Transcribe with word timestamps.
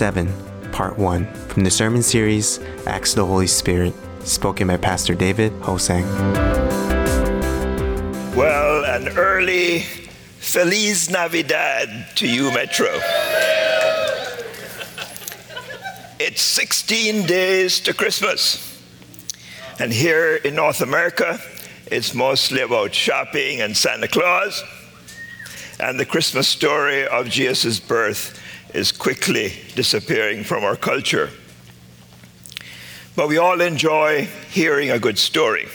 7, 0.00 0.32
Part 0.72 0.98
1, 0.98 1.26
from 1.48 1.62
the 1.62 1.70
sermon 1.70 2.02
series 2.02 2.58
Acts 2.86 3.10
of 3.12 3.16
the 3.16 3.26
Holy 3.26 3.46
Spirit, 3.46 3.92
spoken 4.24 4.68
by 4.68 4.78
Pastor 4.78 5.14
David 5.14 5.52
Ho 5.60 5.76
Sang. 5.76 6.06
Well, 8.34 8.86
an 8.86 9.08
early 9.18 9.80
Feliz 10.38 11.10
Navidad 11.10 12.16
to 12.16 12.26
you, 12.26 12.50
Metro. 12.50 12.88
It's 16.18 16.40
16 16.40 17.26
days 17.26 17.80
to 17.80 17.92
Christmas. 17.92 18.80
And 19.78 19.92
here 19.92 20.36
in 20.36 20.54
North 20.54 20.80
America, 20.80 21.38
it's 21.88 22.14
mostly 22.14 22.62
about 22.62 22.94
shopping 22.94 23.60
and 23.60 23.76
Santa 23.76 24.08
Claus. 24.08 24.64
And 25.78 26.00
the 26.00 26.06
Christmas 26.06 26.48
story 26.48 27.06
of 27.06 27.28
Jesus' 27.28 27.78
birth 27.78 28.40
is 28.74 28.92
quickly 28.92 29.52
disappearing 29.74 30.44
from 30.44 30.64
our 30.64 30.76
culture. 30.76 31.30
But 33.16 33.28
we 33.28 33.38
all 33.38 33.60
enjoy 33.60 34.28
hearing 34.50 34.90
a 34.90 34.98
good 34.98 35.18
story. 35.18 35.68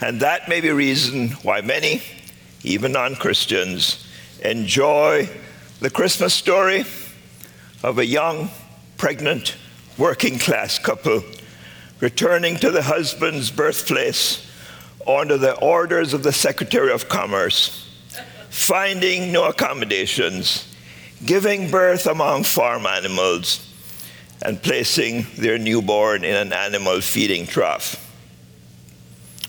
And 0.00 0.20
that 0.20 0.48
may 0.48 0.60
be 0.60 0.70
reason 0.70 1.30
why 1.42 1.62
many, 1.62 2.02
even 2.62 2.92
non 2.92 3.16
Christians, 3.16 4.06
enjoy 4.44 5.28
the 5.80 5.90
Christmas 5.90 6.34
story 6.34 6.84
of 7.82 7.98
a 7.98 8.06
young, 8.06 8.50
pregnant, 8.96 9.56
working 9.96 10.38
class 10.38 10.78
couple 10.78 11.22
returning 12.00 12.56
to 12.56 12.70
the 12.70 12.82
husband's 12.82 13.50
birthplace 13.50 14.46
under 15.06 15.38
the 15.38 15.54
orders 15.60 16.12
of 16.12 16.22
the 16.22 16.32
Secretary 16.32 16.92
of 16.92 17.08
Commerce, 17.08 17.88
finding 18.50 19.32
no 19.32 19.44
accommodations 19.44 20.75
giving 21.26 21.70
birth 21.70 22.06
among 22.06 22.44
farm 22.44 22.86
animals, 22.86 23.62
and 24.42 24.62
placing 24.62 25.26
their 25.36 25.58
newborn 25.58 26.24
in 26.24 26.34
an 26.34 26.52
animal 26.52 27.00
feeding 27.00 27.46
trough. 27.46 28.02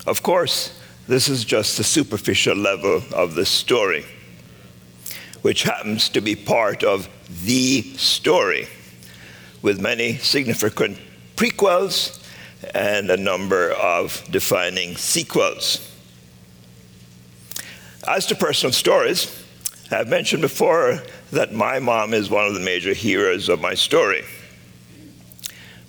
Of 0.06 0.24
course, 0.24 0.80
this 1.08 1.28
is 1.30 1.46
just 1.46 1.78
the 1.78 1.84
superficial 1.84 2.56
level 2.56 3.04
of 3.14 3.36
the 3.36 3.46
story, 3.46 4.06
which 5.42 5.64
happens 5.64 6.10
to 6.10 6.22
be 6.22 6.36
part 6.36 6.84
of 6.84 7.10
the 7.44 7.82
story, 7.98 8.68
with 9.62 9.80
many 9.80 10.18
significant 10.18 10.98
prequels 11.36 12.24
and 12.74 13.12
a 13.12 13.18
number 13.18 13.72
of 13.72 14.24
defining 14.32 14.96
sequels. 14.96 15.84
As 18.08 18.26
to 18.28 18.36
personal 18.36 18.72
stories, 18.72 19.44
I've 19.92 20.08
mentioned 20.08 20.42
before 20.42 21.04
that 21.32 21.54
my 21.54 21.80
mom 21.80 22.14
is 22.14 22.30
one 22.30 22.46
of 22.46 22.54
the 22.54 22.60
major 22.60 22.94
heroes 22.94 23.50
of 23.50 23.60
my 23.60 23.74
story. 23.74 24.24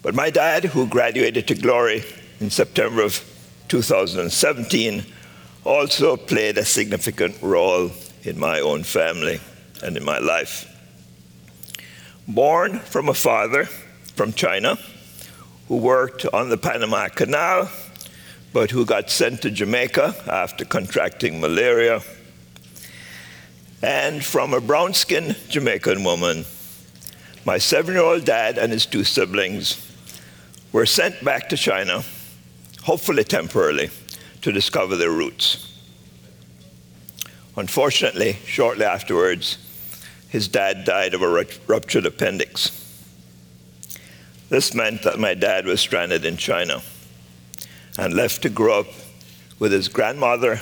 But 0.03 0.15
my 0.15 0.31
dad, 0.31 0.65
who 0.65 0.87
graduated 0.87 1.49
to 1.49 1.55
glory 1.55 2.05
in 2.41 2.51
September 2.51 3.03
of 3.03 3.25
2017, 3.69 5.05
also 5.65 6.17
played 6.17 6.57
a 6.59 6.65
significant 6.65 7.37
role 7.43 7.91
in 8.23 8.39
my 8.39 8.61
own 8.61 8.83
family 8.83 9.41
and 9.83 9.97
in 9.97 10.05
my 10.05 10.19
life. 10.19 10.67
Born 12.27 12.79
from 12.81 13.09
a 13.09 13.15
father 13.15 13.65
from 14.15 14.33
China 14.33 14.79
who 15.69 15.77
worked 15.77 16.25
on 16.27 16.49
the 16.49 16.57
Panama 16.57 17.09
Canal, 17.09 17.71
but 18.53 18.71
who 18.71 18.85
got 18.85 19.11
sent 19.11 19.43
to 19.43 19.51
Jamaica 19.51 20.15
after 20.27 20.65
contracting 20.65 21.41
malaria 21.41 22.03
and 23.83 24.25
from 24.25 24.53
a 24.53 24.61
brown 24.61 24.95
skinned 24.95 25.37
Jamaican 25.49 26.03
woman. 26.05 26.45
My 27.45 27.59
seven 27.59 27.95
year 27.95 28.03
old 28.03 28.25
dad 28.25 28.59
and 28.59 28.73
his 28.73 28.87
two 28.87 29.05
siblings 29.05 29.85
were 30.73 30.87
sent 30.87 31.25
back 31.25 31.49
to 31.49 31.57
China, 31.57 32.03
hopefully 32.83 33.25
temporarily, 33.25 33.91
to 34.43 34.53
discover 34.53 34.97
their 34.97 35.11
roots. 35.11 35.65
Unfortunately, 37.57 38.35
shortly 38.45 38.85
afterwards, 38.85 39.59
his 40.29 40.47
dad 40.49 40.85
died 40.85 41.15
of 41.15 41.23
a 41.23 41.47
ruptured 41.67 42.07
appendix. 42.07 42.85
This 44.49 44.75
meant 44.75 45.03
that 45.03 45.19
my 45.19 45.35
dad 45.35 45.67
was 45.67 45.81
stranded 45.81 46.25
in 46.25 46.37
China 46.37 46.83
and 47.99 48.15
left 48.15 48.43
to 48.43 48.49
grow 48.49 48.81
up 48.81 48.87
with 49.59 49.73
his 49.73 49.89
grandmother 49.89 50.61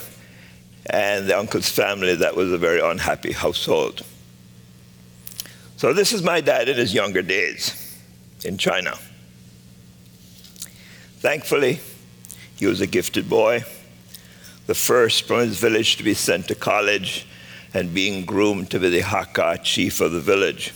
and 0.91 1.27
the 1.27 1.39
uncle's 1.39 1.69
family, 1.69 2.15
that 2.15 2.37
was 2.37 2.53
a 2.53 2.59
very 2.59 2.81
unhappy 2.81 3.33
household. 3.33 4.03
So, 5.77 5.93
this 5.93 6.13
is 6.13 6.23
my 6.23 6.41
dad 6.41 6.69
in 6.69 6.77
his 6.77 6.95
younger 6.95 7.23
days 7.23 8.01
in 8.45 8.57
China. 8.57 8.95
Thankfully, 11.19 11.81
he 12.57 12.67
was 12.67 12.81
a 12.81 12.87
gifted 12.87 13.29
boy, 13.29 13.65
the 14.67 14.75
first 14.75 15.27
from 15.27 15.41
his 15.41 15.59
village 15.59 15.97
to 15.97 16.03
be 16.03 16.15
sent 16.15 16.49
to 16.49 16.55
college 16.55 17.27
and 17.75 17.93
being 17.93 18.25
groomed 18.25 18.71
to 18.71 18.79
be 18.79 18.89
the 18.89 19.01
Hakka 19.01 19.63
chief 19.63 20.01
of 20.01 20.13
the 20.13 20.21
village. 20.21 20.73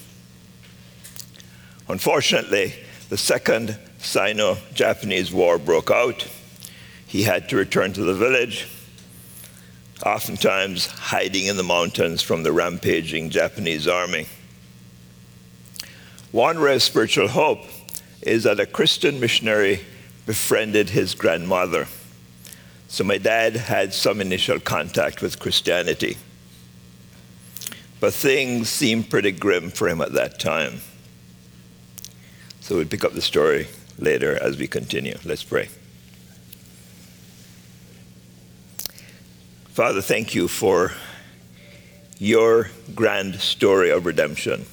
Unfortunately, 1.89 2.75
the 3.09 3.17
second 3.17 3.79
Sino 3.99 4.57
Japanese 4.75 5.33
War 5.33 5.59
broke 5.59 5.91
out. 5.91 6.27
He 7.07 7.23
had 7.23 7.49
to 7.49 7.57
return 7.57 7.93
to 7.95 8.03
the 8.03 8.15
village 8.15 8.69
oftentimes 10.05 10.87
hiding 10.87 11.47
in 11.47 11.57
the 11.57 11.63
mountains 11.63 12.23
from 12.23 12.43
the 12.43 12.53
rampaging 12.53 13.31
Japanese 13.31 13.87
army. 13.87 14.27
One 16.33 16.59
ray 16.59 16.77
of 16.77 16.83
spiritual 16.83 17.29
hope 17.29 17.65
is 18.23 18.45
that 18.45 18.61
a 18.61 18.67
Christian 18.67 19.19
missionary 19.21 19.81
befriended 20.27 20.91
his 20.91 21.15
grandmother. 21.15 21.89
So 22.89 23.05
my 23.05 23.19
dad 23.19 23.57
had 23.57 23.95
some 23.95 24.21
initial 24.21 24.61
contact 24.61 25.23
with 25.23 25.39
Christianity. 25.39 26.17
But 28.01 28.15
things 28.15 28.69
seemed 28.69 29.11
pretty 29.11 29.33
grim 29.33 29.71
for 29.71 29.89
him 29.89 30.01
at 30.01 30.13
that 30.13 30.39
time. 30.39 30.81
So 32.61 32.77
we'll 32.77 32.87
pick 32.87 33.05
up 33.05 33.13
the 33.13 33.23
story 33.23 33.69
later 33.99 34.41
as 34.43 34.57
we 34.57 34.67
continue. 34.67 35.19
Let's 35.25 35.45
pray. 35.45 35.69
Father, 39.73 40.03
thank 40.03 40.35
you 40.35 40.49
for 40.49 40.91
your 42.19 42.71
grand 42.93 43.37
story 43.37 43.91
of 43.91 44.05
redemption. 44.05 44.67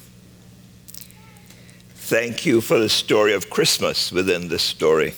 Thank 1.94 2.44
you 2.44 2.60
for 2.60 2.80
the 2.80 2.88
story 2.88 3.32
of 3.32 3.48
Christmas 3.48 4.10
within 4.10 4.48
this 4.48 4.64
story. 4.64 5.14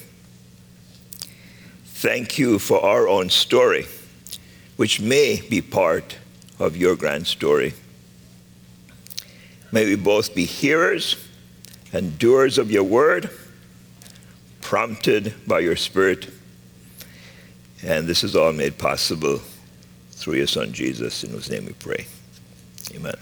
Thank 1.84 2.38
you 2.38 2.58
for 2.58 2.84
our 2.84 3.08
own 3.08 3.30
story, 3.30 3.86
which 4.76 5.00
may 5.00 5.40
be 5.48 5.62
part 5.62 6.18
of 6.58 6.76
your 6.76 6.94
grand 6.94 7.26
story. 7.26 7.72
May 9.72 9.86
we 9.86 9.96
both 9.96 10.34
be 10.34 10.44
hearers 10.44 11.16
and 11.90 12.18
doers 12.18 12.58
of 12.58 12.70
your 12.70 12.84
word, 12.84 13.30
prompted 14.60 15.32
by 15.46 15.60
your 15.60 15.76
Spirit. 15.76 16.30
And 17.82 18.06
this 18.06 18.22
is 18.22 18.36
all 18.36 18.52
made 18.52 18.76
possible 18.76 19.40
through 20.20 20.34
your 20.34 20.46
Son 20.46 20.72
Jesus, 20.72 21.24
in 21.24 21.30
whose 21.30 21.50
name 21.50 21.64
we 21.64 21.72
pray. 21.72 22.06
Amen. 22.94 23.16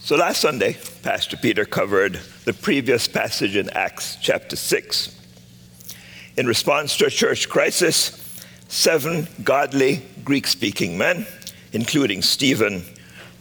So 0.00 0.16
last 0.16 0.40
Sunday, 0.40 0.76
Pastor 1.02 1.36
Peter 1.36 1.64
covered 1.64 2.20
the 2.44 2.52
previous 2.52 3.08
passage 3.08 3.56
in 3.56 3.70
Acts 3.70 4.16
chapter 4.20 4.56
6. 4.56 5.18
In 6.36 6.46
response 6.46 6.96
to 6.96 7.06
a 7.06 7.10
church 7.10 7.48
crisis, 7.48 8.40
seven 8.68 9.26
godly 9.42 10.02
Greek 10.24 10.46
speaking 10.46 10.96
men, 10.96 11.26
including 11.72 12.22
Stephen, 12.22 12.84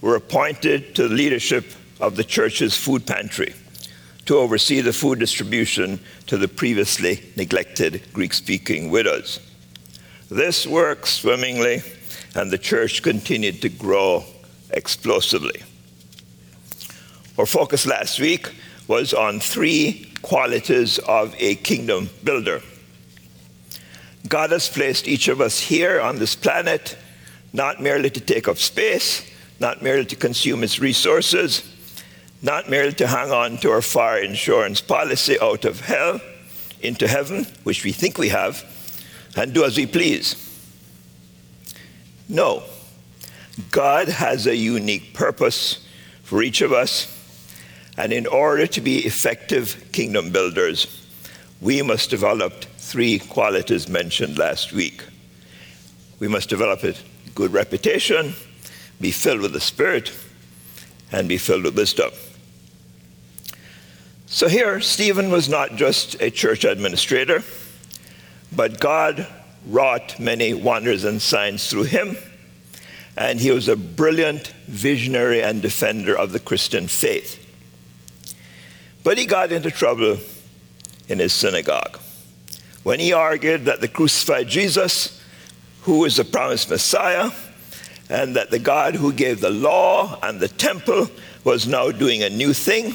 were 0.02 0.16
appointed 0.16 0.96
to 0.96 1.08
the 1.08 1.14
leadership 1.14 1.66
of 2.00 2.16
the 2.16 2.24
church's 2.24 2.76
food 2.76 3.06
pantry 3.06 3.54
to 4.26 4.38
oversee 4.38 4.82
the 4.82 4.94
food 4.94 5.20
distribution 5.20 6.00
to 6.28 6.38
the 6.38 6.48
previously 6.48 7.22
neglected 7.36 8.02
Greek 8.14 8.34
speaking 8.34 8.90
widows. 8.90 9.40
This 10.32 10.66
worked 10.66 11.10
swimmingly, 11.10 11.84
and 12.36 12.50
the 12.50 12.58
church 12.58 13.04
continued 13.04 13.62
to 13.64 13.68
grow 13.68 14.24
explosively. 14.70 15.62
Our 17.38 17.46
focus 17.46 17.86
last 17.86 18.18
week 18.18 18.50
was 18.88 19.14
on 19.14 19.42
three 19.42 20.10
qualities 20.22 21.00
of 21.00 21.36
a 21.38 21.56
kingdom 21.56 22.10
builder. 22.24 22.62
God 24.30 24.52
has 24.52 24.70
placed 24.70 25.06
each 25.06 25.28
of 25.28 25.42
us 25.42 25.60
here 25.60 26.00
on 26.00 26.18
this 26.18 26.34
planet 26.34 26.98
not 27.52 27.82
merely 27.82 28.10
to 28.10 28.22
take 28.22 28.48
up 28.48 28.58
space, 28.58 29.30
not 29.60 29.82
merely 29.82 30.06
to 30.06 30.16
consume 30.16 30.64
its 30.64 30.80
resources, 30.80 31.62
not 32.42 32.70
merely 32.70 32.94
to 32.94 33.08
hang 33.08 33.32
on 33.32 33.58
to 33.58 33.70
our 33.70 33.82
fire 33.82 34.24
insurance 34.24 34.80
policy 34.80 35.38
out 35.42 35.66
of 35.66 35.82
hell 35.82 36.22
into 36.80 37.06
heaven, 37.06 37.46
which 37.66 37.84
we 37.84 37.92
think 37.92 38.18
we 38.18 38.30
have, 38.30 38.64
and 39.36 39.54
do 39.54 39.64
as 39.64 39.78
we 39.78 39.86
please. 39.86 40.36
No. 42.28 42.64
God 43.72 44.08
has 44.08 44.48
a 44.48 44.56
unique 44.56 45.14
purpose 45.14 45.86
for 46.24 46.42
each 46.42 46.62
of 46.62 46.72
us. 46.72 47.18
And 47.98 48.14
in 48.14 48.26
order 48.26 48.66
to 48.68 48.82
be 48.82 49.00
effective 49.00 49.90
kingdom 49.92 50.32
builders, 50.32 51.06
we 51.60 51.82
must 51.82 52.10
develop 52.10 52.64
three 52.78 53.20
qualities 53.20 53.88
mentioned 53.88 54.38
last 54.38 54.72
week. 54.72 55.04
We 56.20 56.28
must 56.28 56.50
develop 56.50 56.84
a 56.84 56.96
good 57.36 57.54
reputation, 57.54 58.34
be 59.00 59.12
filled 59.12 59.42
with 59.42 59.54
the 59.54 59.60
Spirit, 59.60 60.12
and 61.12 61.28
be 61.28 61.38
filled 61.38 61.64
with 61.64 61.76
wisdom. 61.76 62.12
So 64.26 64.48
here, 64.48 64.80
Stephen 64.80 65.30
was 65.30 65.50
not 65.50 65.76
just 65.76 66.16
a 66.22 66.32
church 66.32 66.64
administrator, 66.64 67.44
but 68.52 68.80
God 68.80 69.28
wrought 69.66 70.20
many 70.20 70.54
wonders 70.54 71.04
and 71.04 71.22
signs 71.22 71.70
through 71.70 71.84
him, 71.84 72.18
and 73.16 73.40
he 73.40 73.52
was 73.52 73.68
a 73.68 73.76
brilliant 73.76 74.48
visionary 74.68 75.42
and 75.42 75.62
defender 75.62 76.18
of 76.18 76.32
the 76.32 76.40
Christian 76.40 76.88
faith. 76.88 77.38
But 79.04 79.18
he 79.18 79.26
got 79.26 79.52
into 79.52 79.72
trouble 79.72 80.18
in 81.08 81.20
his 81.20 81.34
synagogue 81.34 82.00
when 82.84 83.00
he 83.00 83.14
argued 83.14 83.66
that 83.66 83.82
the 83.82 83.88
crucified 83.88 84.48
Jesus, 84.48 85.22
who 85.82 86.00
was 86.00 86.16
the 86.16 86.26
promised 86.26 86.70
Messiah, 86.70 87.32
and 88.10 88.36
that 88.36 88.50
the 88.50 88.60
God 88.60 88.96
who 88.96 89.14
gave 89.14 89.40
the 89.40 89.50
law 89.50 90.20
and 90.22 90.40
the 90.40 90.48
temple 90.48 91.10
was 91.44 91.68
now 91.68 91.92
doing 91.92 92.24
a 92.24 92.30
new 92.30 92.54
thing 92.54 92.94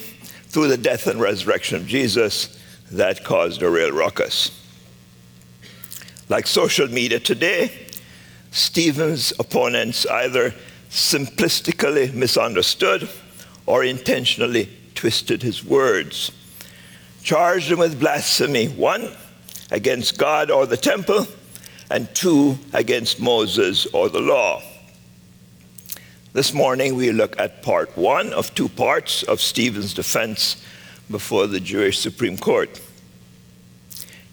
through 0.49 0.69
the 0.69 0.76
death 0.76 1.06
and 1.06 1.20
resurrection 1.20 1.76
of 1.76 1.87
Jesus, 1.87 2.61
that 2.91 3.25
caused 3.25 3.62
a 3.62 3.70
real 3.70 3.93
ruckus. 3.93 4.65
Like 6.28 6.46
social 6.46 6.88
media 6.88 7.20
today, 7.20 7.70
Stephen's 8.50 9.32
opponents 9.38 10.06
either 10.06 10.55
simplistically 10.90 12.12
misunderstood 12.12 13.08
or 13.67 13.84
intentionally 13.84 14.69
twisted 14.94 15.43
his 15.43 15.64
words. 15.64 16.32
Charged 17.23 17.70
him 17.70 17.78
with 17.78 18.00
blasphemy, 18.00 18.67
one, 18.67 19.12
against 19.70 20.19
God 20.19 20.50
or 20.50 20.67
the 20.67 20.76
temple, 20.76 21.26
and 21.90 22.12
two, 22.14 22.58
against 22.73 23.20
Moses 23.20 23.87
or 23.87 24.08
the 24.08 24.20
law. 24.20 24.62
This 26.32 26.52
morning 26.52 26.96
we 26.96 27.12
look 27.12 27.38
at 27.38 27.62
part 27.62 27.96
one 27.96 28.32
of 28.32 28.55
two 28.55 28.69
parts 28.69 29.23
of 29.23 29.40
Stephen's 29.40 29.94
defense 29.94 30.62
before 31.11 31.46
the 31.46 31.61
Jewish 31.61 31.99
Supreme 31.99 32.37
Court. 32.37 32.81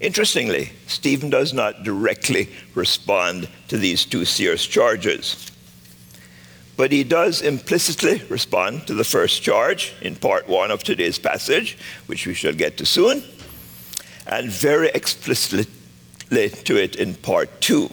Interestingly, 0.03 0.73
Stephen 0.85 1.29
does 1.29 1.53
not 1.53 1.83
directly 1.83 2.49
respond 2.75 3.47
to 3.69 3.77
these 3.77 4.03
two 4.03 4.25
serious 4.25 4.65
charges. 4.65 5.49
But 6.75 6.91
he 6.91 7.05
does 7.05 7.41
implicitly 7.41 8.21
respond 8.27 8.85
to 8.87 8.95
the 8.95 9.05
first 9.05 9.41
charge 9.41 9.93
in 10.01 10.17
part 10.17 10.49
one 10.49 10.71
of 10.71 10.83
today's 10.83 11.17
passage, 11.17 11.77
which 12.07 12.27
we 12.27 12.33
shall 12.33 12.51
get 12.51 12.75
to 12.79 12.85
soon, 12.85 13.23
and 14.27 14.51
very 14.51 14.89
explicitly 14.89 15.67
to 16.29 16.75
it 16.75 16.97
in 16.97 17.15
part 17.15 17.61
two. 17.61 17.89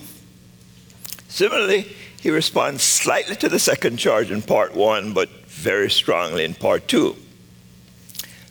Similarly, 1.29 1.83
he 2.21 2.31
responds 2.31 2.83
slightly 2.83 3.37
to 3.37 3.49
the 3.49 3.61
second 3.61 3.99
charge 3.99 4.33
in 4.33 4.43
part 4.43 4.75
one, 4.75 5.13
but 5.15 5.29
very 5.47 5.89
strongly 5.89 6.45
in 6.45 6.55
part 6.55 6.89
two. 6.89 7.15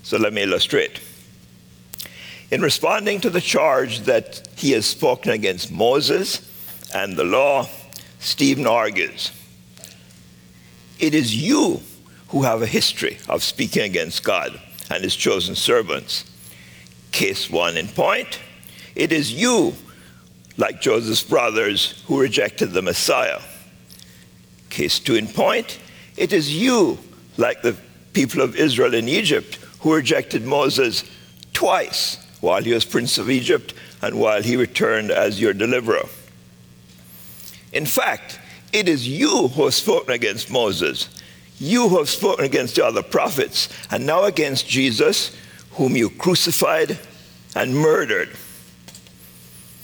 So 0.02 0.18
let 0.18 0.32
me 0.32 0.44
illustrate. 0.44 1.02
In 2.52 2.62
responding 2.62 3.22
to 3.22 3.30
the 3.30 3.42
charge 3.42 4.02
that 4.02 4.48
he 4.56 4.72
has 4.72 4.88
spoken 4.88 5.32
against 5.32 5.72
Moses 5.72 6.42
and 6.94 7.16
the 7.16 7.24
law, 7.24 7.70
Stephen 8.20 8.66
argues 8.66 9.32
it 11.00 11.14
is 11.14 11.36
you 11.36 11.80
who 12.30 12.44
have 12.44 12.62
a 12.62 12.68
history 12.68 13.18
of 13.30 13.44
speaking 13.44 13.84
against 13.84 14.24
God 14.24 14.60
and 14.90 15.04
his 15.04 15.16
chosen 15.16 15.56
servants. 15.56 16.26
Case 17.12 17.50
one 17.50 17.78
in 17.78 17.88
point 17.88 18.40
it 18.96 19.12
is 19.14 19.32
you, 19.32 19.76
like 20.58 20.82
Joseph's 20.82 21.24
brothers, 21.24 22.04
who 22.08 22.20
rejected 22.20 22.72
the 22.72 22.82
Messiah. 22.82 23.40
Case 24.70 25.00
two 25.00 25.16
in 25.16 25.28
point 25.28 25.80
it 26.18 26.34
is 26.34 26.54
you, 26.54 26.98
like 27.38 27.62
the 27.62 27.78
people 28.14 28.42
of 28.42 28.56
Israel 28.56 28.96
in 28.96 29.08
Egypt, 29.08 29.56
who 29.82 29.94
rejected 29.94 30.44
Moses 30.44 31.04
twice 31.54 32.18
while 32.42 32.64
he 32.64 32.74
was 32.74 32.86
prince 32.86 33.18
of 33.18 33.30
Egypt 33.30 33.74
and 34.02 34.20
while 34.20 34.42
he 34.42 34.56
returned 34.56 35.12
as 35.12 35.40
your 35.40 35.54
deliverer. 35.54 36.08
In 37.74 37.86
fact, 37.86 38.40
it 38.72 38.88
is 38.88 39.08
you 39.08 39.50
who 39.50 39.66
have 39.66 39.74
spoken 39.74 40.14
against 40.14 40.50
Moses, 40.50 41.10
you 41.60 41.90
who 41.90 41.98
have 41.98 42.10
spoken 42.10 42.46
against 42.46 42.76
the 42.76 42.86
other 42.86 43.04
prophets, 43.04 43.70
and 43.92 44.06
now 44.06 44.24
against 44.24 44.68
Jesus, 44.68 45.36
whom 45.72 45.96
you 45.96 46.10
crucified 46.10 46.98
and 47.56 47.76
murdered. 47.76 48.30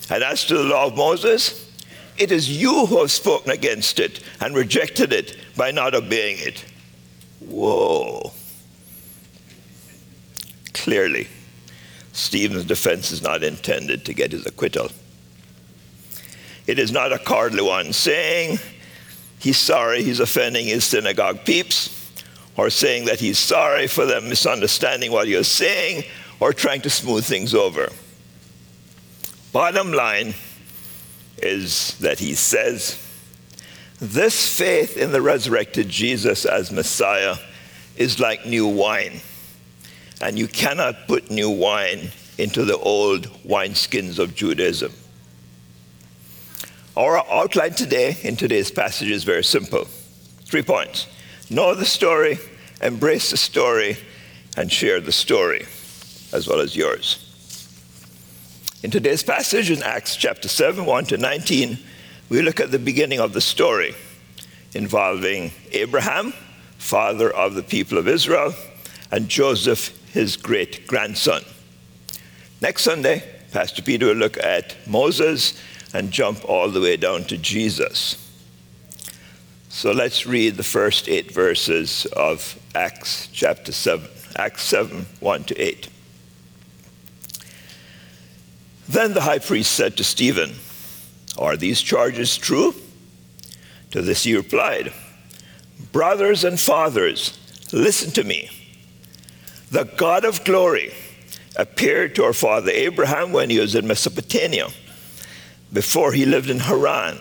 And 0.10 0.24
as 0.24 0.46
to 0.46 0.54
the 0.56 0.64
law 0.64 0.86
of 0.86 0.96
Moses, 0.96 1.70
it 2.18 2.32
is 2.32 2.50
you 2.50 2.86
who 2.86 3.00
have 3.00 3.12
spoken 3.12 3.52
against 3.52 4.00
it 4.00 4.22
and 4.40 4.56
rejected 4.56 5.12
it 5.12 5.36
by 5.58 5.72
not 5.72 5.94
obeying 5.94 6.38
it. 6.40 6.64
Whoa. 7.40 8.32
Clearly, 10.74 11.28
Stephen's 12.16 12.64
defense 12.64 13.12
is 13.12 13.22
not 13.22 13.44
intended 13.44 14.06
to 14.06 14.14
get 14.14 14.32
his 14.32 14.46
acquittal. 14.46 14.90
It 16.66 16.80
is 16.80 16.90
not 16.90 17.12
a 17.12 17.20
cowardly 17.20 17.62
one 17.62 17.92
saying 17.92 18.60
he's 19.38 19.58
sorry 19.58 20.02
he's 20.02 20.22
offending 20.22 20.66
his 20.66 20.86
synagogue 20.86 21.44
peeps, 21.44 21.92
or 22.56 22.70
saying 22.70 23.04
that 23.06 23.20
he's 23.20 23.38
sorry 23.38 23.86
for 23.86 24.06
them 24.06 24.30
misunderstanding 24.30 25.12
what 25.12 25.28
he 25.28 25.36
was 25.36 25.50
saying, 25.50 26.06
or 26.40 26.54
trying 26.54 26.80
to 26.82 26.90
smooth 26.90 27.26
things 27.26 27.54
over. 27.54 27.90
Bottom 29.52 29.92
line 29.92 30.34
is 31.40 31.98
that 31.98 32.20
he 32.20 32.34
says, 32.34 32.98
This 34.00 34.58
faith 34.58 34.96
in 34.96 35.12
the 35.12 35.22
resurrected 35.22 35.90
Jesus 35.90 36.46
as 36.46 36.72
Messiah 36.72 37.36
is 37.98 38.22
like 38.22 38.46
new 38.46 38.68
wine 38.68 39.20
and 40.22 40.38
you 40.38 40.48
cannot 40.48 41.08
put 41.08 41.30
new 41.30 41.50
wine 41.50 42.12
into 42.38 42.66
the 42.66 42.78
old 42.78 43.28
wineskins 43.44 44.20
of 44.20 44.36
Judaism. 44.36 44.92
Our 46.98 47.18
outline 47.30 47.74
today 47.74 48.18
in 48.24 48.36
today's 48.36 48.72
passage 48.72 49.10
is 49.10 49.24
very 49.24 49.44
simple 49.44 49.88
three 50.46 50.64
points 50.64 51.08
know 51.50 51.76
the 51.76 51.86
story, 51.86 52.40
embrace 52.82 53.32
the 53.32 53.38
story, 53.38 53.98
and 54.58 54.72
share 54.72 55.00
the 55.00 55.12
story 55.12 55.66
as 56.32 56.48
well 56.48 56.60
as 56.60 56.76
yours. 56.76 57.22
In 58.84 58.92
today's 58.92 59.24
passage 59.24 59.72
in 59.72 59.84
Acts 59.84 60.16
chapter 60.16 60.48
7, 60.48 60.86
1 60.86 61.06
to 61.06 61.18
19, 61.18 61.78
we 62.30 62.42
look 62.42 62.60
at 62.60 62.72
the 62.72 62.80
beginning 62.80 63.20
of 63.20 63.34
the 63.34 63.42
story 63.42 63.96
involving 64.74 65.52
Abraham, 65.72 66.34
father 66.78 67.32
of 67.32 67.56
the 67.56 67.64
people 67.64 67.98
of 67.98 68.08
Israel, 68.08 68.54
and 69.12 69.30
Joseph, 69.30 69.98
his 70.16 70.38
great 70.38 70.88
grandson. 70.88 71.44
Next 72.62 72.84
Sunday, 72.84 73.22
Pastor 73.52 73.82
Peter 73.82 74.06
will 74.06 74.14
look 74.14 74.38
at 74.38 74.78
Moses 74.88 75.62
and 75.94 76.10
jump 76.10 76.46
all 76.46 76.70
the 76.70 76.80
way 76.80 76.96
down 76.96 77.26
to 77.26 77.38
Jesus. 77.38 78.16
So 79.68 79.92
let's 79.92 80.26
read 80.26 80.56
the 80.56 80.64
first 80.64 81.10
eight 81.10 81.34
verses 81.34 82.06
of 82.16 82.58
Acts 82.74 83.28
chapter 83.34 83.74
7, 83.74 84.08
Acts 84.38 84.64
7, 84.64 85.06
1 85.20 85.44
to 85.44 85.62
8. 85.62 85.90
Then 88.88 89.14
the 89.14 89.22
high 89.22 89.40
priest 89.40 89.74
said 89.74 89.98
to 89.98 90.06
Stephen, 90.06 90.54
Are 91.38 91.58
these 91.58 91.82
charges 91.82 92.38
true? 92.38 92.74
To 93.92 94.02
this 94.02 94.24
he 94.24 94.34
replied, 94.34 94.94
Brothers 95.92 96.46
and 96.46 96.58
fathers, 96.58 97.38
listen 97.74 98.12
to 98.12 98.24
me 98.24 98.50
the 99.76 99.84
God 99.84 100.24
of 100.24 100.42
glory 100.46 100.94
appeared 101.58 102.16
to 102.16 102.24
our 102.24 102.32
father 102.32 102.72
Abraham 102.72 103.34
when 103.34 103.50
he 103.50 103.60
was 103.60 103.76
in 103.76 103.86
Mesopotamia, 103.86 104.70
before 105.74 106.14
he 106.14 106.26
lived 106.26 106.50
in 106.50 106.60
Haran. 106.60 107.20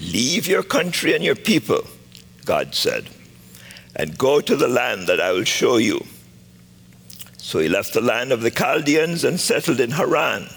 Leave 0.00 0.48
your 0.48 0.64
country 0.64 1.14
and 1.14 1.22
your 1.22 1.36
people, 1.36 1.82
God 2.44 2.74
said, 2.74 3.08
and 3.94 4.18
go 4.18 4.40
to 4.40 4.56
the 4.56 4.66
land 4.66 5.06
that 5.06 5.20
I 5.20 5.30
will 5.30 5.44
show 5.44 5.76
you. 5.76 6.04
So 7.38 7.60
he 7.60 7.68
left 7.68 7.94
the 7.94 8.00
land 8.00 8.32
of 8.32 8.40
the 8.40 8.50
Chaldeans 8.50 9.22
and 9.22 9.38
settled 9.38 9.78
in 9.78 9.92
Haran. 9.92 10.48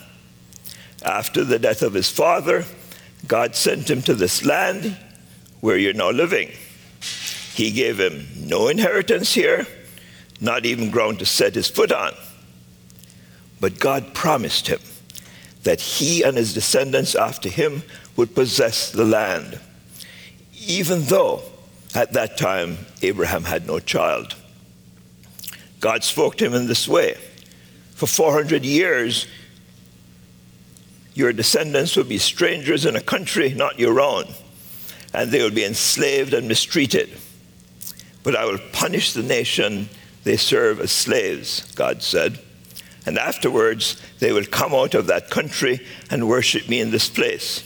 After 1.06 1.44
the 1.44 1.60
death 1.60 1.84
of 1.84 1.94
his 1.94 2.10
father, 2.10 2.66
God 3.28 3.54
sent 3.54 3.92
him 3.92 4.02
to 4.02 4.16
this 4.16 4.44
land 4.44 4.98
where 5.62 5.78
you're 5.78 5.94
now 5.94 6.10
living. 6.10 6.50
He 7.54 7.70
gave 7.70 8.00
him 8.00 8.28
no 8.36 8.70
inheritance 8.70 9.36
here 9.36 9.68
not 10.42 10.66
even 10.66 10.92
ground 10.92 11.20
to 11.20 11.26
set 11.26 11.56
his 11.56 11.68
foot 11.68 11.92
on. 11.92 12.14
But 13.60 13.80
God 13.80 14.14
promised 14.14 14.68
him 14.68 14.80
that 15.64 15.82
he 15.82 16.24
and 16.24 16.38
his 16.38 16.54
descendants 16.54 17.16
after 17.16 17.50
him 17.50 17.84
would 18.16 18.34
possess 18.34 18.92
the 18.92 19.06
land, 19.06 19.60
even 20.66 21.04
though 21.04 21.42
At 21.96 22.14
that 22.14 22.38
time, 22.38 22.78
Abraham 23.02 23.44
had 23.44 23.66
no 23.66 23.80
child. 23.80 24.36
God 25.80 26.04
spoke 26.04 26.36
to 26.38 26.46
him 26.46 26.54
in 26.54 26.68
this 26.68 26.88
way 26.88 27.16
For 27.96 28.06
400 28.06 28.64
years, 28.64 29.28
your 31.14 31.34
descendants 31.34 31.98
will 31.98 32.06
be 32.06 32.18
strangers 32.18 32.86
in 32.86 32.96
a 32.96 33.02
country 33.02 33.54
not 33.54 33.80
your 33.80 34.00
own, 34.00 34.26
and 35.14 35.32
they 35.32 35.42
will 35.42 35.50
be 35.50 35.66
enslaved 35.66 36.34
and 36.34 36.48
mistreated. 36.48 37.10
But 38.24 38.36
I 38.36 38.46
will 38.46 38.60
punish 38.72 39.14
the 39.14 39.24
nation 39.24 39.90
they 40.24 40.38
serve 40.38 40.80
as 40.80 40.92
slaves, 40.92 41.72
God 41.76 42.02
said. 42.04 42.40
And 43.06 43.18
afterwards, 43.18 44.02
they 44.20 44.32
will 44.32 44.46
come 44.46 44.74
out 44.74 44.94
of 44.94 45.08
that 45.08 45.30
country 45.30 45.86
and 46.10 46.28
worship 46.28 46.68
me 46.68 46.80
in 46.80 46.92
this 46.92 47.10
place. 47.10 47.64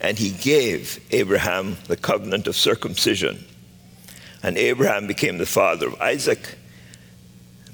And 0.00 0.18
he 0.18 0.30
gave 0.30 1.04
Abraham 1.10 1.76
the 1.86 1.96
covenant 1.96 2.46
of 2.46 2.56
circumcision. 2.56 3.44
And 4.42 4.56
Abraham 4.58 5.06
became 5.06 5.38
the 5.38 5.46
father 5.46 5.86
of 5.86 6.00
Isaac, 6.00 6.56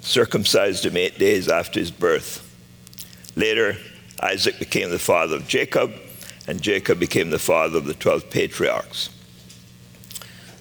circumcised 0.00 0.86
him 0.86 0.96
eight 0.96 1.18
days 1.18 1.48
after 1.48 1.80
his 1.80 1.90
birth. 1.90 2.46
Later, 3.36 3.76
Isaac 4.22 4.58
became 4.58 4.90
the 4.90 4.98
father 4.98 5.36
of 5.36 5.48
Jacob, 5.48 5.92
and 6.46 6.62
Jacob 6.62 6.98
became 6.98 7.30
the 7.30 7.38
father 7.38 7.78
of 7.78 7.84
the 7.84 7.94
12 7.94 8.30
patriarchs. 8.30 9.10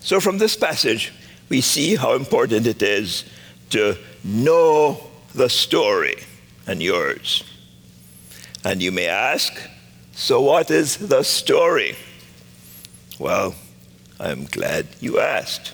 So, 0.01 0.19
from 0.19 0.37
this 0.37 0.55
passage, 0.55 1.11
we 1.49 1.61
see 1.61 1.95
how 1.95 2.13
important 2.13 2.67
it 2.67 2.81
is 2.81 3.25
to 3.71 3.97
know 4.23 5.01
the 5.33 5.49
story 5.49 6.15
and 6.67 6.81
yours. 6.81 7.43
And 8.63 8.81
you 8.81 8.91
may 8.91 9.07
ask, 9.07 9.53
so 10.13 10.41
what 10.41 10.69
is 10.69 10.97
the 10.97 11.23
story? 11.23 11.95
Well, 13.17 13.55
I'm 14.19 14.45
glad 14.45 14.87
you 14.99 15.19
asked. 15.19 15.73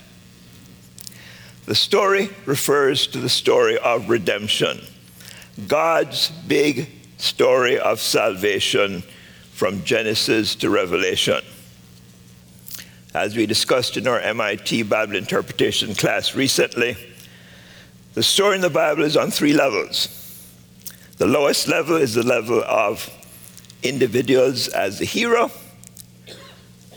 The 1.66 1.76
story 1.76 2.30
refers 2.46 3.08
to 3.08 3.20
the 3.20 3.30
story 3.30 3.78
of 3.80 4.10
redemption, 4.10 4.82
God's 5.68 6.30
big 6.48 6.90
story 7.18 7.80
of 7.80 8.00
salvation 8.00 9.04
from 9.52 9.84
Genesis 9.84 10.54
to 10.56 10.70
Revelation. 10.70 11.42
As 13.16 13.34
we 13.34 13.46
discussed 13.46 13.96
in 13.96 14.10
our 14.10 14.20
MIT 14.20 14.84
Bible 14.84 15.16
interpretation 15.16 15.96
class 15.96 16.36
recently, 16.36 16.98
the 18.14 18.22
story 18.22 18.56
in 18.56 18.62
the 18.62 18.70
Bible 18.70 19.06
is 19.06 19.16
on 19.16 19.32
three 19.32 19.54
levels. 19.54 20.44
The 21.16 21.26
lowest 21.26 21.70
level 21.70 21.96
is 21.96 22.16
the 22.16 22.24
level 22.24 22.62
of 22.66 23.10
individuals 23.84 24.68
as 24.68 25.00
the 25.00 25.06
hero. 25.06 25.50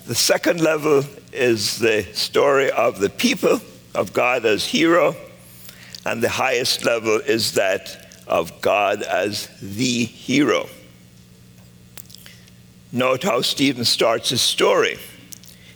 The 0.08 0.14
second 0.16 0.60
level 0.60 1.04
is 1.32 1.78
the 1.78 2.02
story 2.14 2.72
of 2.72 2.98
the 2.98 3.10
people 3.10 3.60
of 3.94 4.12
God 4.12 4.44
as 4.44 4.64
hero. 4.64 5.14
And 6.04 6.20
the 6.20 6.30
highest 6.30 6.84
level 6.84 7.20
is 7.20 7.52
that 7.52 8.10
of 8.26 8.60
God 8.60 9.02
as 9.02 9.48
the 9.62 10.04
hero. 10.04 10.68
Note 12.90 13.22
how 13.22 13.40
Stephen 13.40 13.84
starts 13.84 14.30
his 14.30 14.42
story. 14.42 14.98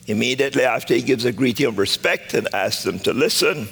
Immediately 0.06 0.64
after 0.64 0.94
he 0.94 1.02
gives 1.02 1.24
a 1.24 1.32
greeting 1.32 1.66
of 1.66 1.78
respect 1.78 2.34
and 2.34 2.52
asks 2.54 2.82
them 2.82 2.98
to 3.00 3.12
listen, 3.12 3.68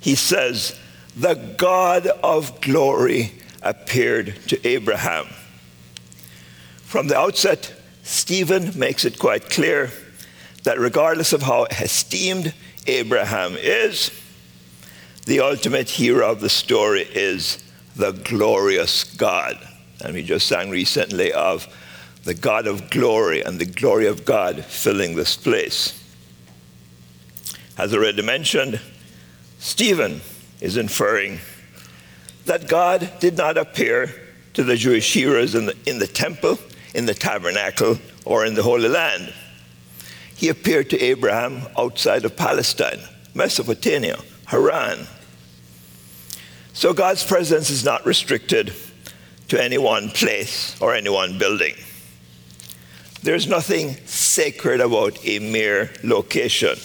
he 0.00 0.14
says, 0.14 0.78
The 1.16 1.34
God 1.56 2.06
of 2.06 2.60
glory 2.60 3.32
appeared 3.62 4.36
to 4.48 4.66
Abraham. 4.66 5.26
From 6.82 7.08
the 7.08 7.18
outset, 7.18 7.74
Stephen 8.02 8.76
makes 8.78 9.04
it 9.04 9.18
quite 9.18 9.50
clear 9.50 9.90
that 10.64 10.78
regardless 10.78 11.32
of 11.32 11.42
how 11.42 11.64
esteemed 11.64 12.54
Abraham 12.86 13.54
is, 13.56 14.10
the 15.26 15.40
ultimate 15.40 15.90
hero 15.90 16.30
of 16.30 16.40
the 16.40 16.48
story 16.48 17.02
is 17.02 17.62
the 17.94 18.12
glorious 18.12 19.04
God. 19.04 19.58
And 20.02 20.14
we 20.14 20.22
just 20.22 20.46
sang 20.46 20.70
recently 20.70 21.32
of 21.32 21.66
the 22.28 22.34
God 22.34 22.66
of 22.66 22.90
glory 22.90 23.40
and 23.40 23.58
the 23.58 23.64
glory 23.64 24.06
of 24.06 24.26
God 24.26 24.62
filling 24.62 25.16
this 25.16 25.34
place. 25.34 25.98
As 27.78 27.94
already 27.94 28.20
mentioned, 28.20 28.82
Stephen 29.58 30.20
is 30.60 30.76
inferring 30.76 31.38
that 32.44 32.68
God 32.68 33.10
did 33.18 33.38
not 33.38 33.56
appear 33.56 34.12
to 34.52 34.62
the 34.62 34.76
Jewish 34.76 35.14
heroes 35.14 35.54
in 35.54 35.64
the, 35.64 35.76
in 35.86 36.00
the 36.00 36.06
temple, 36.06 36.58
in 36.94 37.06
the 37.06 37.14
tabernacle, 37.14 37.98
or 38.26 38.44
in 38.44 38.52
the 38.52 38.62
Holy 38.62 38.90
Land. 38.90 39.32
He 40.36 40.50
appeared 40.50 40.90
to 40.90 41.00
Abraham 41.00 41.62
outside 41.78 42.26
of 42.26 42.36
Palestine, 42.36 43.00
Mesopotamia, 43.32 44.18
Haran, 44.48 45.06
so 46.74 46.92
God's 46.92 47.24
presence 47.24 47.70
is 47.70 47.86
not 47.86 48.04
restricted 48.04 48.74
to 49.48 49.60
any 49.60 49.78
one 49.78 50.10
place 50.10 50.78
or 50.78 50.94
any 50.94 51.08
one 51.08 51.38
building. 51.38 51.74
There's 53.22 53.48
nothing 53.48 53.96
sacred 54.06 54.80
about 54.80 55.18
a 55.24 55.40
mere 55.40 55.90
location. 56.04 56.78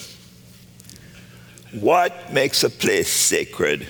What 1.72 2.32
makes 2.32 2.64
a 2.64 2.70
place 2.70 3.10
sacred 3.10 3.86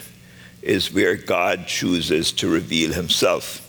is 0.63 0.93
where 0.93 1.17
God 1.17 1.67
chooses 1.67 2.33
to 2.33 2.49
reveal 2.49 2.93
himself. 2.93 3.61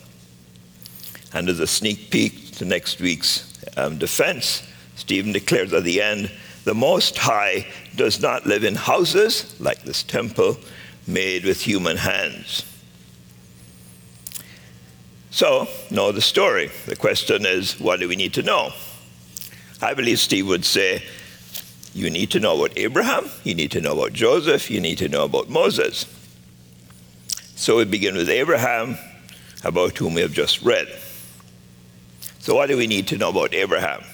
And 1.33 1.49
as 1.49 1.59
a 1.59 1.67
sneak 1.67 2.09
peek 2.09 2.51
to 2.53 2.65
next 2.65 2.99
week's 2.99 3.53
um, 3.77 3.97
defense, 3.97 4.63
Stephen 4.95 5.31
declares 5.31 5.73
at 5.73 5.83
the 5.83 6.01
end 6.01 6.31
the 6.65 6.73
Most 6.73 7.17
High 7.17 7.67
does 7.95 8.21
not 8.21 8.45
live 8.45 8.63
in 8.63 8.75
houses 8.75 9.55
like 9.59 9.83
this 9.83 10.03
temple 10.03 10.57
made 11.07 11.45
with 11.45 11.61
human 11.61 11.97
hands. 11.97 12.65
So, 15.35 15.67
know 15.91 16.13
the 16.13 16.21
story. 16.21 16.71
The 16.85 16.95
question 16.95 17.45
is, 17.45 17.77
what 17.77 17.99
do 17.99 18.07
we 18.07 18.15
need 18.15 18.33
to 18.35 18.41
know? 18.41 18.71
I 19.81 19.93
believe 19.93 20.19
Steve 20.19 20.47
would 20.47 20.63
say, 20.63 21.03
you 21.93 22.09
need 22.09 22.31
to 22.31 22.39
know 22.39 22.55
about 22.55 22.77
Abraham, 22.77 23.29
you 23.43 23.53
need 23.53 23.71
to 23.71 23.81
know 23.81 23.91
about 23.91 24.13
Joseph, 24.13 24.71
you 24.71 24.79
need 24.79 24.97
to 24.99 25.09
know 25.09 25.25
about 25.25 25.49
Moses. 25.49 26.05
So 27.57 27.75
we 27.75 27.83
begin 27.83 28.15
with 28.15 28.29
Abraham, 28.29 28.97
about 29.65 29.97
whom 29.97 30.13
we 30.13 30.21
have 30.21 30.31
just 30.31 30.61
read. 30.61 30.87
So, 32.39 32.55
what 32.55 32.69
do 32.69 32.77
we 32.77 32.87
need 32.87 33.07
to 33.09 33.17
know 33.17 33.31
about 33.31 33.53
Abraham? 33.53 34.05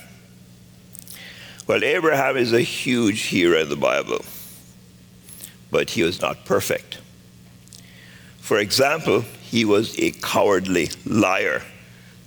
Well, 1.67 1.83
Abraham 1.83 2.35
is 2.35 2.51
a 2.51 2.61
huge 2.61 3.21
hero 3.27 3.61
in 3.61 3.69
the 3.69 3.75
Bible 3.75 4.25
but 5.69 5.91
he 5.91 6.03
was 6.03 6.19
not 6.19 6.43
perfect. 6.45 6.99
For 8.39 8.59
example, 8.59 9.23
he 9.51 9.65
was 9.65 9.99
a 9.99 10.11
cowardly 10.11 10.89
liar, 11.05 11.61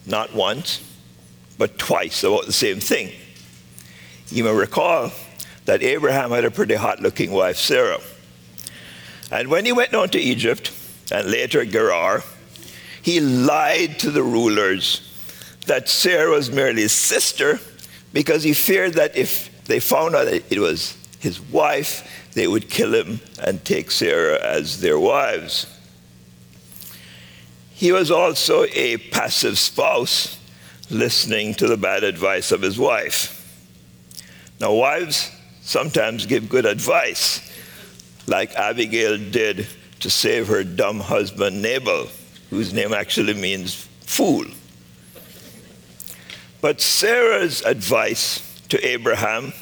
not 0.05 0.35
once, 0.35 0.83
but 1.57 1.79
twice 1.79 2.23
about 2.23 2.45
the 2.45 2.53
same 2.53 2.81
thing. 2.81 3.11
You 4.29 4.45
may 4.45 4.53
recall 4.53 5.11
that 5.65 5.83
Abraham 5.83 6.33
had 6.33 6.45
a 6.45 6.51
pretty 6.51 6.75
hot 6.75 7.01
looking 7.01 7.33
wife, 7.33 7.57
Sarah. 7.57 8.01
And 9.33 9.49
when 9.49 9.65
he 9.65 9.73
went 9.73 9.93
down 9.93 10.11
to 10.11 10.19
Egypt 10.19 10.71
and 11.11 11.31
later 11.31 11.65
Gerar, 11.65 12.23
he 13.01 13.21
lied 13.21 13.99
to 14.01 14.11
the 14.11 14.23
rulers 14.23 15.01
that 15.67 15.89
Sarah 15.89 16.31
was 16.31 16.51
merely 16.51 16.83
his 16.83 16.93
sister 16.93 17.59
because 18.13 18.43
he 18.43 18.53
feared 18.53 18.95
that 18.95 19.17
if 19.17 19.65
they 19.65 19.81
found 19.81 20.15
out 20.15 20.27
that 20.27 20.53
it 20.53 20.59
was 20.59 20.99
his 21.21 21.41
wife, 21.41 22.31
they 22.35 22.47
would 22.47 22.69
kill 22.69 22.95
him 22.95 23.21
and 23.43 23.65
take 23.65 23.91
Sarah 23.91 24.39
as 24.45 24.83
their 24.83 24.99
wives. 24.99 25.74
He 27.75 27.91
was 27.91 28.11
also 28.11 28.65
a 28.73 28.99
passive 28.99 29.59
spouse, 29.59 30.39
listening 30.91 31.55
to 31.55 31.67
the 31.67 31.77
bad 31.77 32.05
advice 32.05 32.53
of 32.53 32.63
his 32.63 32.79
wife. 32.79 33.41
Now, 34.61 34.73
wives 34.73 35.31
sometimes 35.61 36.25
give 36.25 36.49
good 36.49 36.67
advice, 36.67 37.41
like 38.29 38.55
Abigail 38.55 39.19
did 39.19 39.67
to 40.01 40.09
save 40.09 40.47
her 40.49 40.63
dumb 40.63 41.01
husband 41.01 41.61
Nabal, 41.61 42.07
whose 42.51 42.73
name 42.73 42.95
actually 42.95 43.35
means 43.35 43.75
fool. 44.03 44.45
But 46.61 46.81
Sarah's 46.81 47.61
advice 47.63 48.63
to 48.69 48.87
Abraham 48.87 49.53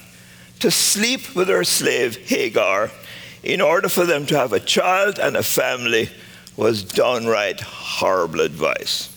to 0.60 0.70
sleep 0.70 1.34
with 1.34 1.48
her 1.48 1.64
slave 1.64 2.28
Hagar 2.28 2.90
in 3.42 3.60
order 3.60 3.88
for 3.88 4.04
them 4.04 4.26
to 4.26 4.36
have 4.36 4.52
a 4.52 4.60
child 4.60 5.18
and 5.18 5.36
a 5.36 5.42
family 5.42 6.10
was 6.56 6.82
downright 6.82 7.60
horrible 7.60 8.40
advice. 8.40 9.08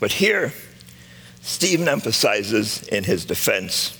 But 0.00 0.12
here, 0.12 0.52
Stephen 1.42 1.88
emphasizes 1.88 2.82
in 2.88 3.04
his 3.04 3.24
defense 3.24 3.98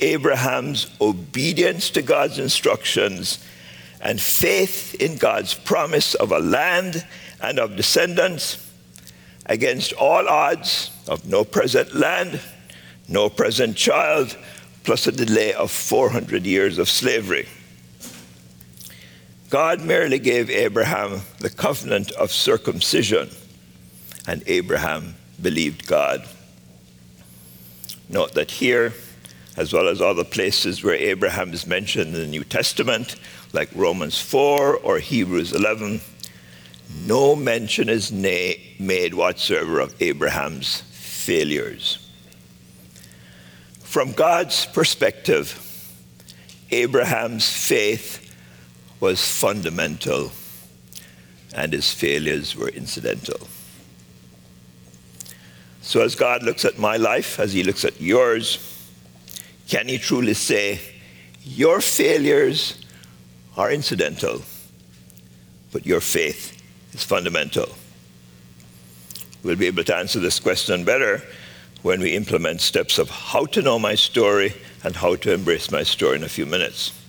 Abraham's 0.00 0.90
obedience 1.00 1.90
to 1.90 2.02
God's 2.02 2.38
instructions 2.38 3.44
and 4.00 4.20
faith 4.20 4.94
in 4.96 5.16
God's 5.16 5.54
promise 5.54 6.14
of 6.14 6.30
a 6.30 6.38
land 6.38 7.06
and 7.40 7.58
of 7.58 7.76
descendants 7.76 8.58
against 9.46 9.92
all 9.94 10.28
odds 10.28 10.90
of 11.08 11.26
no 11.26 11.44
present 11.44 11.94
land, 11.94 12.40
no 13.08 13.28
present 13.28 13.76
child, 13.76 14.36
plus 14.84 15.06
a 15.06 15.12
delay 15.12 15.52
of 15.54 15.70
400 15.70 16.44
years 16.44 16.78
of 16.78 16.88
slavery. 16.88 17.48
God 19.54 19.82
merely 19.82 20.18
gave 20.18 20.50
Abraham 20.50 21.20
the 21.38 21.48
covenant 21.48 22.10
of 22.10 22.32
circumcision, 22.32 23.30
and 24.26 24.42
Abraham 24.48 25.14
believed 25.40 25.86
God. 25.86 26.26
Note 28.08 28.34
that 28.34 28.50
here, 28.50 28.94
as 29.56 29.72
well 29.72 29.86
as 29.86 30.00
other 30.00 30.24
places 30.24 30.82
where 30.82 30.96
Abraham 30.96 31.52
is 31.52 31.68
mentioned 31.68 32.16
in 32.16 32.20
the 32.20 32.26
New 32.26 32.42
Testament, 32.42 33.14
like 33.52 33.70
Romans 33.76 34.20
4 34.20 34.76
or 34.78 34.98
Hebrews 34.98 35.52
11, 35.52 36.00
no 37.06 37.36
mention 37.36 37.88
is 37.88 38.10
na- 38.10 38.58
made 38.80 39.14
whatsoever 39.14 39.78
of 39.78 39.94
Abraham's 40.02 40.80
failures. 40.80 42.10
From 43.84 44.10
God's 44.14 44.66
perspective, 44.66 45.60
Abraham's 46.72 47.48
faith 47.48 48.23
was 49.04 49.20
fundamental 49.20 50.32
and 51.54 51.74
his 51.74 51.92
failures 51.92 52.56
were 52.56 52.70
incidental. 52.70 53.38
So, 55.82 56.00
as 56.00 56.14
God 56.14 56.42
looks 56.42 56.64
at 56.64 56.78
my 56.78 56.96
life, 56.96 57.38
as 57.38 57.52
he 57.52 57.62
looks 57.64 57.84
at 57.84 58.00
yours, 58.00 58.58
can 59.68 59.88
he 59.88 59.98
truly 59.98 60.32
say, 60.32 60.80
Your 61.42 61.82
failures 61.82 62.80
are 63.58 63.70
incidental, 63.70 64.40
but 65.70 65.84
your 65.84 66.00
faith 66.00 66.62
is 66.94 67.04
fundamental? 67.04 67.68
We'll 69.42 69.56
be 69.56 69.66
able 69.66 69.84
to 69.84 69.96
answer 69.96 70.18
this 70.18 70.40
question 70.40 70.82
better 70.82 71.20
when 71.82 72.00
we 72.00 72.16
implement 72.16 72.62
steps 72.62 72.98
of 72.98 73.10
how 73.10 73.44
to 73.44 73.60
know 73.60 73.78
my 73.78 73.96
story 73.96 74.54
and 74.82 74.96
how 74.96 75.16
to 75.16 75.34
embrace 75.34 75.70
my 75.70 75.82
story 75.82 76.16
in 76.16 76.24
a 76.24 76.36
few 76.38 76.46
minutes. 76.46 77.03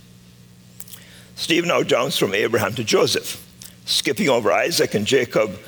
Steve 1.35 1.65
now 1.65 1.83
jumps 1.83 2.17
from 2.17 2.33
Abraham 2.33 2.73
to 2.75 2.83
Joseph, 2.83 3.45
skipping 3.85 4.29
over 4.29 4.51
Isaac 4.51 4.93
and 4.93 5.05
Jacob, 5.05 5.59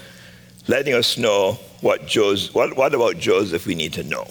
letting 0.68 0.94
us 0.94 1.18
know 1.18 1.60
what, 1.82 2.08
Joseph, 2.08 2.56
what, 2.56 2.76
what 2.78 2.96
about 2.96 3.18
Joseph 3.18 3.66
we 3.66 3.76
need 3.76 3.94
to 3.94 4.04
know. 4.04 4.28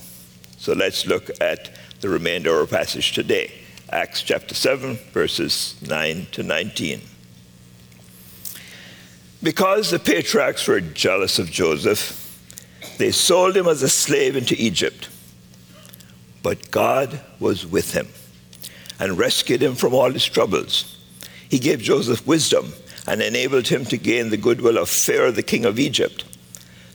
So 0.57 0.73
let's 0.73 1.07
look 1.07 1.31
at 1.41 1.71
the 2.01 2.09
remainder 2.09 2.59
of 2.59 2.73
our 2.73 2.79
passage 2.79 3.13
today 3.13 3.53
Acts 3.91 4.23
chapter 4.23 4.55
7, 4.55 4.97
verses 5.13 5.77
9 5.87 6.27
to 6.33 6.43
19. 6.43 7.01
Because 9.43 9.91
the 9.91 9.99
patriarchs 10.01 10.67
were 10.67 10.81
jealous 10.81 11.39
of 11.39 11.51
Joseph, 11.51 12.23
they 12.99 13.13
sold 13.13 13.57
him 13.57 13.69
as 13.69 13.83
a 13.83 13.89
slave 13.89 14.35
into 14.35 14.57
Egypt. 14.59 15.09
But 16.43 16.71
God 16.71 17.21
was 17.39 17.65
with 17.65 17.93
him 17.93 18.09
and 18.99 19.19
rescued 19.19 19.63
him 19.63 19.75
from 19.77 19.95
all 19.95 20.11
his 20.11 20.25
troubles. 20.25 20.96
He 21.49 21.59
gave 21.59 21.81
Joseph 21.81 22.27
wisdom 22.27 22.73
and 23.07 23.23
enabled 23.23 23.69
him 23.69 23.85
to 23.87 23.97
gain 23.97 24.31
the 24.31 24.37
goodwill 24.37 24.79
of 24.79 24.89
Pharaoh, 24.89 25.31
the 25.31 25.43
king 25.43 25.65
of 25.65 25.79
Egypt. 25.79 26.25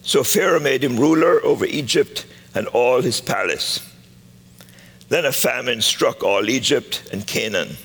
So 0.01 0.24
Pharaoh 0.24 0.60
made 0.60 0.84
him 0.84 1.00
ruler 1.00 1.43
over 1.43 1.65
Egypt 1.65 2.25
and 2.53 2.67
all 2.67 3.01
his 3.01 3.22
palace. 3.22 3.79
Then 5.10 5.25
a 5.25 5.31
famine 5.31 5.81
struck 5.81 6.24
all 6.24 6.50
Egypt 6.50 7.10
and 7.12 7.25
Canaan, 7.25 7.77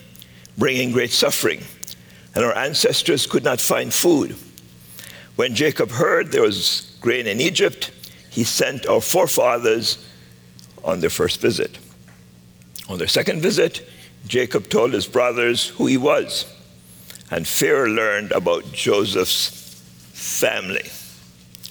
bringing 0.57 0.93
great 0.93 1.11
suffering, 1.11 1.61
and 2.35 2.45
our 2.45 2.57
ancestors 2.57 3.27
could 3.27 3.45
not 3.45 3.61
find 3.61 3.93
food. 3.93 4.37
When 5.37 5.55
Jacob 5.55 5.91
heard 5.91 6.33
there 6.33 6.43
was 6.43 6.97
grain 7.01 7.27
in 7.27 7.41
Egypt, 7.41 7.91
he 8.31 8.45
sent 8.45 8.87
our 8.87 9.01
forefathers 9.01 9.99
on 10.85 11.01
their 11.01 11.11
first 11.11 11.41
visit. 11.41 11.79
On 12.89 12.99
their 12.99 13.09
second 13.09 13.41
visit, 13.41 13.87
Jacob 14.27 14.69
told 14.69 14.93
his 14.93 15.07
brothers 15.07 15.69
who 15.69 15.87
he 15.87 15.97
was, 15.97 16.47
and 17.31 17.47
Pharaoh 17.47 17.89
learned 17.89 18.33
about 18.33 18.73
Joseph's 18.73 19.49
family. 20.13 20.89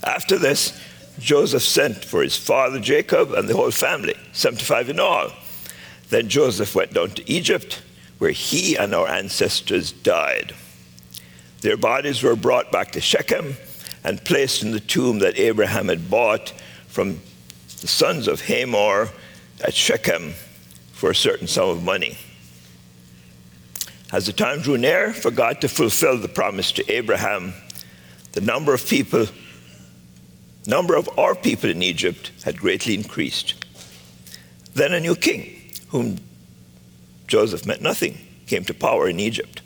After 0.04 0.38
this, 0.38 0.80
Joseph 1.20 1.64
sent 1.64 2.04
for 2.04 2.22
his 2.22 2.36
father 2.36 2.80
Jacob 2.80 3.32
and 3.32 3.48
the 3.48 3.56
whole 3.56 3.72
family, 3.72 4.16
75 4.34 4.90
in 4.90 5.00
all. 5.00 5.32
Then 6.10 6.30
Joseph 6.30 6.76
went 6.76 6.94
down 6.94 7.12
to 7.12 7.32
Egypt, 7.32 7.82
where 8.18 8.32
he 8.32 8.76
and 8.76 8.94
our 8.94 9.08
ancestors 9.08 9.92
died. 9.92 10.54
Their 11.62 11.78
bodies 11.78 12.22
were 12.22 12.36
brought 12.36 12.72
back 12.72 12.92
to 12.92 13.02
Shechem 13.02 13.56
and 14.04 14.24
placed 14.24 14.62
in 14.62 14.72
the 14.72 14.80
tomb 14.80 15.20
that 15.20 15.40
Abraham 15.40 15.88
had 15.88 16.10
bought 16.10 16.54
from 16.88 17.22
the 17.82 17.88
sons 17.88 18.28
of 18.28 18.42
Hamor 18.42 19.10
at 19.64 19.74
Shechem 19.74 20.34
for 20.94 21.10
a 21.10 21.16
certain 21.16 21.48
sum 21.48 21.70
of 21.70 21.84
money. 21.84 22.18
As 24.16 24.28
the 24.28 24.32
time 24.32 24.62
drew 24.62 24.78
near 24.78 25.12
for 25.12 25.30
God 25.30 25.60
to 25.60 25.68
fulfill 25.68 26.18
the 26.18 26.30
promise 26.30 26.72
to 26.72 26.90
Abraham, 26.90 27.54
the 28.32 28.40
number 28.40 28.74
of 28.74 28.88
people, 28.88 29.26
number 30.66 30.96
of 30.96 31.10
our 31.20 31.36
people 31.36 31.70
in 31.70 31.84
Egypt 31.84 32.32
had 32.46 32.58
greatly 32.58 32.94
increased. 32.94 33.66
Then 34.74 34.94
a 34.94 35.02
new 35.02 35.18
king, 35.18 35.70
whom 35.90 36.20
Joseph 37.28 37.66
meant 37.66 37.82
nothing, 37.82 38.18
came 38.48 38.64
to 38.64 38.74
power 38.74 39.10
in 39.10 39.20
Egypt. 39.20 39.62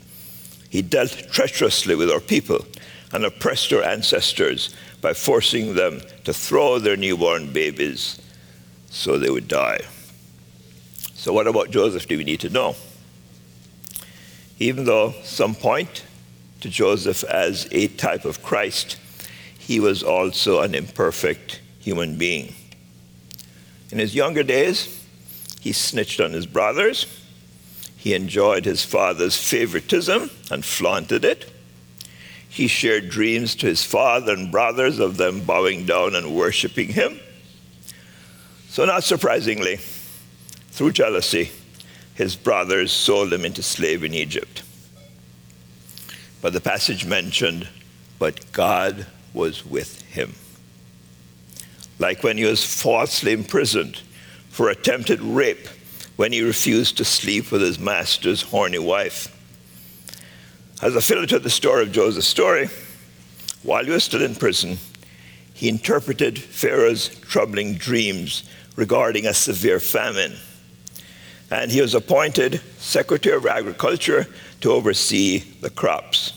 He 0.68 0.82
dealt 0.82 1.12
treacherously 1.30 1.94
with 1.94 2.10
our 2.10 2.18
people 2.18 2.66
and 3.12 3.24
oppressed 3.24 3.72
our 3.72 3.84
ancestors 3.84 4.74
by 5.00 5.12
forcing 5.12 5.74
them 5.74 6.00
to 6.24 6.34
throw 6.34 6.80
their 6.80 6.96
newborn 6.96 7.52
babies 7.52 8.20
so 8.88 9.16
they 9.16 9.30
would 9.30 9.46
die. 9.46 9.78
So, 11.14 11.32
what 11.32 11.46
about 11.46 11.70
Joseph 11.70 12.08
do 12.08 12.18
we 12.18 12.24
need 12.24 12.40
to 12.40 12.50
know? 12.50 12.74
Even 14.60 14.84
though 14.84 15.14
some 15.24 15.54
point 15.54 16.04
to 16.60 16.68
Joseph 16.68 17.24
as 17.24 17.66
a 17.72 17.88
type 17.88 18.26
of 18.26 18.42
Christ, 18.42 18.98
he 19.58 19.80
was 19.80 20.02
also 20.02 20.60
an 20.60 20.74
imperfect 20.74 21.62
human 21.80 22.18
being. 22.18 22.54
In 23.90 23.98
his 23.98 24.14
younger 24.14 24.42
days, 24.42 25.02
he 25.60 25.72
snitched 25.72 26.20
on 26.20 26.32
his 26.32 26.46
brothers. 26.46 27.06
He 27.96 28.14
enjoyed 28.14 28.66
his 28.66 28.84
father's 28.84 29.36
favoritism 29.36 30.30
and 30.50 30.64
flaunted 30.64 31.24
it. 31.24 31.50
He 32.48 32.66
shared 32.66 33.08
dreams 33.08 33.54
to 33.56 33.66
his 33.66 33.82
father 33.82 34.32
and 34.34 34.52
brothers 34.52 34.98
of 34.98 35.16
them 35.16 35.40
bowing 35.40 35.86
down 35.86 36.14
and 36.14 36.36
worshiping 36.36 36.88
him. 36.88 37.18
So, 38.68 38.84
not 38.84 39.04
surprisingly, 39.04 39.76
through 40.70 40.92
jealousy, 40.92 41.50
his 42.14 42.36
brothers 42.36 42.92
sold 42.92 43.32
him 43.32 43.44
into 43.44 43.62
slavery 43.62 44.08
in 44.08 44.14
Egypt. 44.14 44.62
But 46.40 46.52
the 46.52 46.60
passage 46.60 47.04
mentioned, 47.04 47.68
but 48.18 48.50
God 48.52 49.06
was 49.34 49.64
with 49.64 50.02
him. 50.02 50.34
Like 51.98 52.22
when 52.22 52.38
he 52.38 52.44
was 52.44 52.64
falsely 52.64 53.32
imprisoned 53.32 54.00
for 54.48 54.70
attempted 54.70 55.20
rape 55.20 55.68
when 56.16 56.32
he 56.32 56.42
refused 56.42 56.96
to 56.98 57.04
sleep 57.04 57.50
with 57.50 57.62
his 57.62 57.78
master's 57.78 58.42
horny 58.42 58.78
wife. 58.78 59.34
As 60.82 60.94
a 60.94 61.00
filler 61.00 61.26
to 61.26 61.38
the 61.38 61.50
story 61.50 61.82
of 61.82 61.92
Joseph's 61.92 62.26
story, 62.26 62.68
while 63.62 63.84
he 63.84 63.90
was 63.90 64.04
still 64.04 64.22
in 64.22 64.34
prison, 64.34 64.78
he 65.54 65.68
interpreted 65.68 66.38
Pharaoh's 66.38 67.08
troubling 67.20 67.74
dreams 67.74 68.48
regarding 68.76 69.26
a 69.26 69.34
severe 69.34 69.80
famine. 69.80 70.36
And 71.50 71.70
he 71.70 71.80
was 71.80 71.94
appointed 71.94 72.60
Secretary 72.78 73.36
of 73.36 73.46
Agriculture 73.46 74.26
to 74.60 74.72
oversee 74.72 75.38
the 75.60 75.70
crops. 75.70 76.32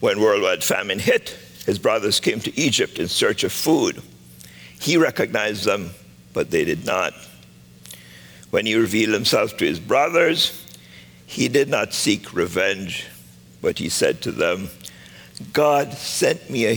When 0.00 0.20
worldwide 0.20 0.64
famine 0.64 0.98
hit, 0.98 1.36
his 1.66 1.78
brothers 1.78 2.20
came 2.20 2.40
to 2.40 2.58
Egypt 2.58 2.98
in 2.98 3.08
search 3.08 3.44
of 3.44 3.52
food. 3.52 4.02
He 4.80 4.96
recognized 4.96 5.64
them, 5.64 5.90
but 6.32 6.50
they 6.50 6.64
did 6.64 6.84
not. 6.84 7.14
When 8.50 8.64
he 8.64 8.74
revealed 8.74 9.12
himself 9.12 9.56
to 9.58 9.66
his 9.66 9.80
brothers, 9.80 10.64
he 11.26 11.48
did 11.48 11.68
not 11.68 11.92
seek 11.92 12.32
revenge, 12.32 13.06
but 13.60 13.78
he 13.78 13.88
said 13.88 14.22
to 14.22 14.32
them, 14.32 14.70
God 15.52 15.92
sent 15.92 16.48
me 16.48 16.74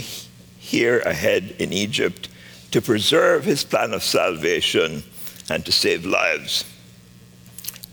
here 0.60 1.00
ahead 1.00 1.56
in 1.58 1.72
Egypt 1.72 2.28
to 2.72 2.82
preserve 2.82 3.46
his 3.46 3.64
plan 3.64 3.94
of 3.94 4.04
salvation 4.04 5.04
and 5.52 5.66
to 5.66 5.72
save 5.72 6.06
lives. 6.06 6.64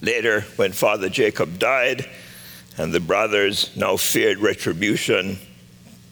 Later, 0.01 0.43
when 0.57 0.71
Father 0.71 1.09
Jacob 1.09 1.59
died 1.59 2.09
and 2.77 2.95
the 2.95 3.01
brothers 3.01 3.77
now 3.77 3.97
feared 3.97 4.39
retribution, 4.39 5.39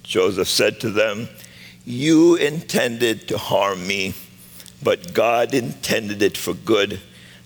Joseph 0.02 0.48
said 0.48 0.80
to 0.80 0.90
them, 0.90 1.28
You 1.85 2.35
intended 2.35 3.28
to 3.28 3.38
harm 3.38 3.87
me, 3.87 4.14
but 4.82 5.14
God 5.14 5.54
intended 5.54 6.20
it 6.20 6.37
for 6.37 6.52
good 6.52 7.00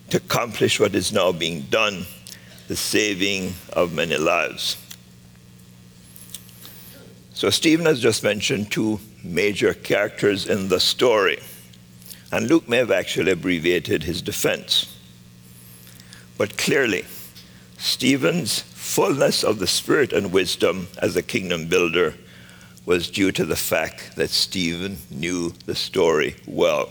to 0.08 0.16
accomplish 0.16 0.80
what 0.80 0.94
is 0.94 1.12
now 1.12 1.30
being 1.30 1.62
done 1.62 2.06
the 2.68 2.76
saving 2.76 3.52
of 3.72 3.92
many 3.92 4.16
lives. 4.16 4.76
So, 7.34 7.50
Stephen 7.50 7.86
has 7.86 8.00
just 8.00 8.22
mentioned 8.22 8.70
two 8.70 9.00
major 9.24 9.74
characters 9.74 10.46
in 10.46 10.68
the 10.68 10.80
story, 10.80 11.38
and 12.32 12.48
Luke 12.48 12.68
may 12.68 12.78
have 12.78 12.90
actually 12.90 13.32
abbreviated 13.32 14.04
his 14.04 14.22
defense. 14.22 14.96
But 16.38 16.56
clearly, 16.56 17.04
Stephen's 17.78 18.60
fullness 18.60 19.42
of 19.42 19.58
the 19.58 19.66
Spirit 19.66 20.12
and 20.12 20.32
wisdom 20.32 20.88
as 20.98 21.16
a 21.16 21.22
kingdom 21.22 21.66
builder 21.66 22.14
was 22.86 23.10
due 23.10 23.32
to 23.32 23.44
the 23.44 23.56
fact 23.56 24.16
that 24.16 24.30
Stephen 24.30 24.98
knew 25.10 25.52
the 25.66 25.74
story 25.74 26.36
well. 26.46 26.90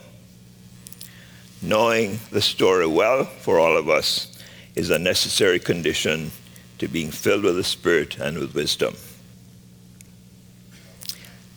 Knowing 1.62 2.20
the 2.32 2.42
story 2.42 2.88
well 2.88 3.26
for 3.26 3.60
all 3.60 3.76
of 3.76 3.90
us 3.90 4.38
is 4.76 4.90
a 4.90 5.00
necessary 5.00 5.60
condition 5.60 6.32
to 6.78 6.88
being 6.88 7.12
filled 7.12 7.44
with 7.44 7.56
the 7.56 7.64
Spirit 7.64 8.18
and 8.18 8.38
with 8.38 8.56
wisdom. 8.56 8.96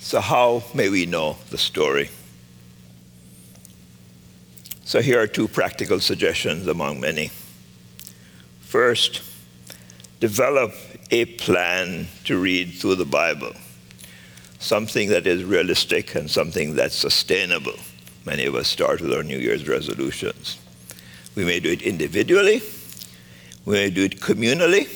So, 0.01 0.21
how 0.21 0.65
may 0.75 0.89
we 0.89 1.07
know 1.07 1.37
the 1.51 1.59
story? 1.59 2.11
So, 4.93 5.01
here 5.01 5.19
are 5.23 5.27
two 5.27 5.49
practical 5.49 6.01
suggestions 6.01 6.67
among 6.67 7.01
many. 7.01 7.31
First, 8.61 9.23
develop 10.21 10.75
a 11.11 11.25
plan 11.25 12.09
to 12.25 12.39
read 12.39 12.75
through 12.75 12.97
the 12.97 13.07
Bible, 13.07 13.55
something 14.59 15.09
that 15.09 15.27
is 15.27 15.45
realistic 15.45 16.15
and 16.15 16.31
something 16.31 16.75
that's 16.75 16.95
sustainable. 16.95 17.73
Many 18.27 18.45
of 18.45 18.55
us 18.55 18.69
start 18.69 19.01
with 19.01 19.15
our 19.15 19.23
New 19.23 19.39
Year's 19.39 19.67
resolutions. 19.67 20.59
We 21.37 21.47
may 21.47 21.59
do 21.59 21.71
it 21.71 21.81
individually, 21.81 22.61
we 23.65 23.77
may 23.77 23.89
do 23.89 24.05
it 24.05 24.21
communally, 24.21 24.91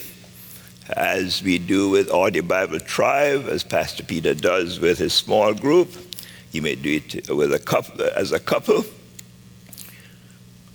as 0.91 1.43
we 1.43 1.57
do 1.57 1.89
with 1.89 2.11
Audio 2.11 2.43
Bible 2.43 2.81
Tribe, 2.81 3.47
as 3.49 3.65
Pastor 3.65 4.03
Peter 4.03 4.35
does 4.35 4.79
with 4.79 4.99
his 4.99 5.15
small 5.15 5.55
group. 5.55 5.89
You 6.53 6.61
may 6.61 6.75
do 6.75 7.01
it 7.03 7.31
with 7.31 7.55
a 7.55 7.59
couple, 7.59 8.05
as 8.15 8.33
a 8.33 8.39
couple. 8.39 8.85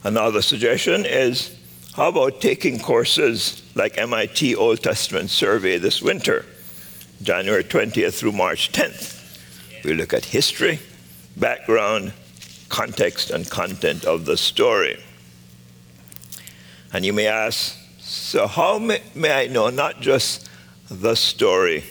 Another 0.03 0.41
suggestion 0.41 1.05
is 1.05 1.55
how 1.95 2.09
about 2.09 2.41
taking 2.41 2.79
courses 2.79 3.61
like 3.75 3.97
MIT 3.99 4.55
Old 4.55 4.81
Testament 4.81 5.29
Survey 5.29 5.77
this 5.77 6.01
winter, 6.01 6.45
January 7.21 7.63
20th 7.63 8.13
through 8.13 8.31
March 8.31 8.71
10th? 8.71 9.19
We 9.83 9.93
look 9.93 10.13
at 10.13 10.25
history, 10.25 10.79
background, 11.37 12.13
context, 12.69 13.29
and 13.29 13.47
content 13.47 14.05
of 14.05 14.25
the 14.25 14.37
story. 14.37 14.97
And 16.93 17.05
you 17.05 17.13
may 17.13 17.27
ask, 17.27 17.77
so, 17.99 18.47
how 18.47 18.79
may, 18.79 19.01
may 19.13 19.31
I 19.31 19.47
know 19.47 19.69
not 19.69 20.01
just 20.01 20.49
the 20.89 21.15
story, 21.15 21.83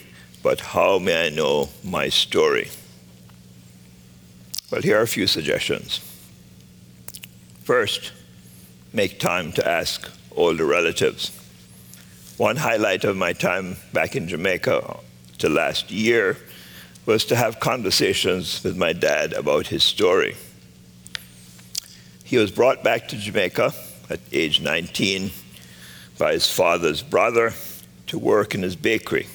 but 0.42 0.60
how 0.60 0.98
may 0.98 1.26
I 1.26 1.28
know 1.28 1.68
my 1.84 2.08
story? 2.08 2.70
Well, 4.70 4.82
here 4.82 4.98
are 4.98 5.02
a 5.02 5.08
few 5.08 5.26
suggestions. 5.26 6.00
First, 7.70 8.10
make 8.92 9.20
time 9.20 9.52
to 9.52 9.64
ask 9.64 10.10
older 10.34 10.66
relatives. 10.66 11.30
One 12.36 12.56
highlight 12.56 13.04
of 13.04 13.16
my 13.16 13.32
time 13.32 13.76
back 13.92 14.16
in 14.16 14.26
Jamaica 14.26 14.98
to 15.38 15.48
last 15.48 15.88
year 15.88 16.36
was 17.06 17.24
to 17.26 17.36
have 17.36 17.60
conversations 17.60 18.64
with 18.64 18.76
my 18.76 18.92
dad 18.92 19.34
about 19.34 19.68
his 19.68 19.84
story. 19.84 20.34
He 22.24 22.38
was 22.38 22.50
brought 22.50 22.82
back 22.82 23.06
to 23.06 23.16
Jamaica 23.16 23.72
at 24.10 24.18
age 24.32 24.60
19 24.60 25.30
by 26.18 26.32
his 26.32 26.50
father's 26.50 27.02
brother 27.02 27.52
to 28.08 28.18
work 28.18 28.52
in 28.52 28.62
his 28.62 28.74
bakery. 28.74 29.28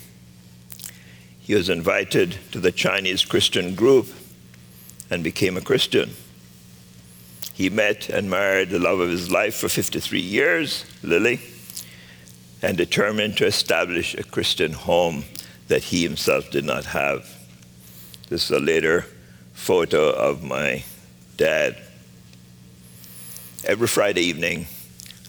He 1.39 1.55
was 1.55 1.69
invited 1.69 2.35
to 2.51 2.59
the 2.59 2.73
Chinese 2.73 3.23
Christian 3.23 3.75
group 3.75 4.07
and 5.09 5.23
became 5.23 5.55
a 5.55 5.61
Christian. 5.61 6.09
He 7.55 7.69
met 7.69 8.09
and 8.09 8.29
married 8.29 8.69
the 8.69 8.79
love 8.79 8.99
of 8.99 9.09
his 9.09 9.31
life 9.31 9.55
for 9.55 9.69
53 9.69 10.19
years, 10.19 10.85
Lily, 11.01 11.39
and 12.61 12.77
determined 12.77 13.37
to 13.37 13.45
establish 13.45 14.13
a 14.13 14.23
Christian 14.23 14.73
home 14.73 15.23
that 15.69 15.85
he 15.85 16.03
himself 16.03 16.51
did 16.51 16.65
not 16.65 16.85
have. 16.85 17.27
This 18.29 18.43
is 18.43 18.51
a 18.51 18.59
later 18.59 19.05
photo 19.53 20.11
of 20.11 20.43
my 20.43 20.83
dad. 21.37 21.77
Every 23.63 23.87
Friday 23.87 24.21
evening 24.21 24.67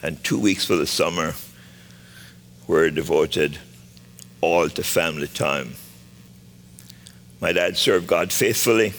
and 0.03 0.23
two 0.23 0.39
weeks 0.39 0.67
for 0.67 0.77
the 0.77 0.87
summer, 0.87 1.35
were 2.67 2.91
devoted 2.91 3.59
all 4.41 4.69
to 4.69 4.83
family 4.83 5.29
time. 5.29 5.75
My 7.41 7.53
dad 7.53 7.77
served 7.77 8.07
God 8.07 8.33
faithfully 8.33 8.93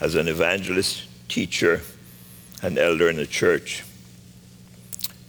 as 0.00 0.14
an 0.14 0.28
evangelist, 0.28 1.04
teacher, 1.28 1.80
and 2.62 2.78
elder 2.78 3.08
in 3.08 3.16
the 3.16 3.26
church. 3.26 3.84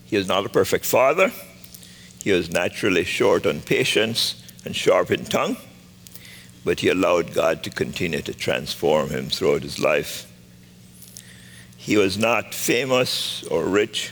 He 0.05 0.17
is 0.17 0.27
not 0.27 0.45
a 0.45 0.49
perfect 0.49 0.85
father. 0.85 1.31
He 2.21 2.31
was 2.31 2.51
naturally 2.51 3.05
short 3.05 3.45
on 3.45 3.61
patience 3.61 4.43
and 4.65 4.75
sharp 4.75 5.09
in 5.09 5.25
tongue, 5.25 5.57
but 6.65 6.81
he 6.81 6.89
allowed 6.89 7.33
God 7.33 7.63
to 7.63 7.69
continue 7.69 8.21
to 8.21 8.33
transform 8.33 9.09
him 9.09 9.29
throughout 9.29 9.63
his 9.63 9.79
life. 9.79 10.31
He 11.77 11.97
was 11.97 12.17
not 12.17 12.53
famous 12.53 13.43
or 13.43 13.65
rich, 13.65 14.11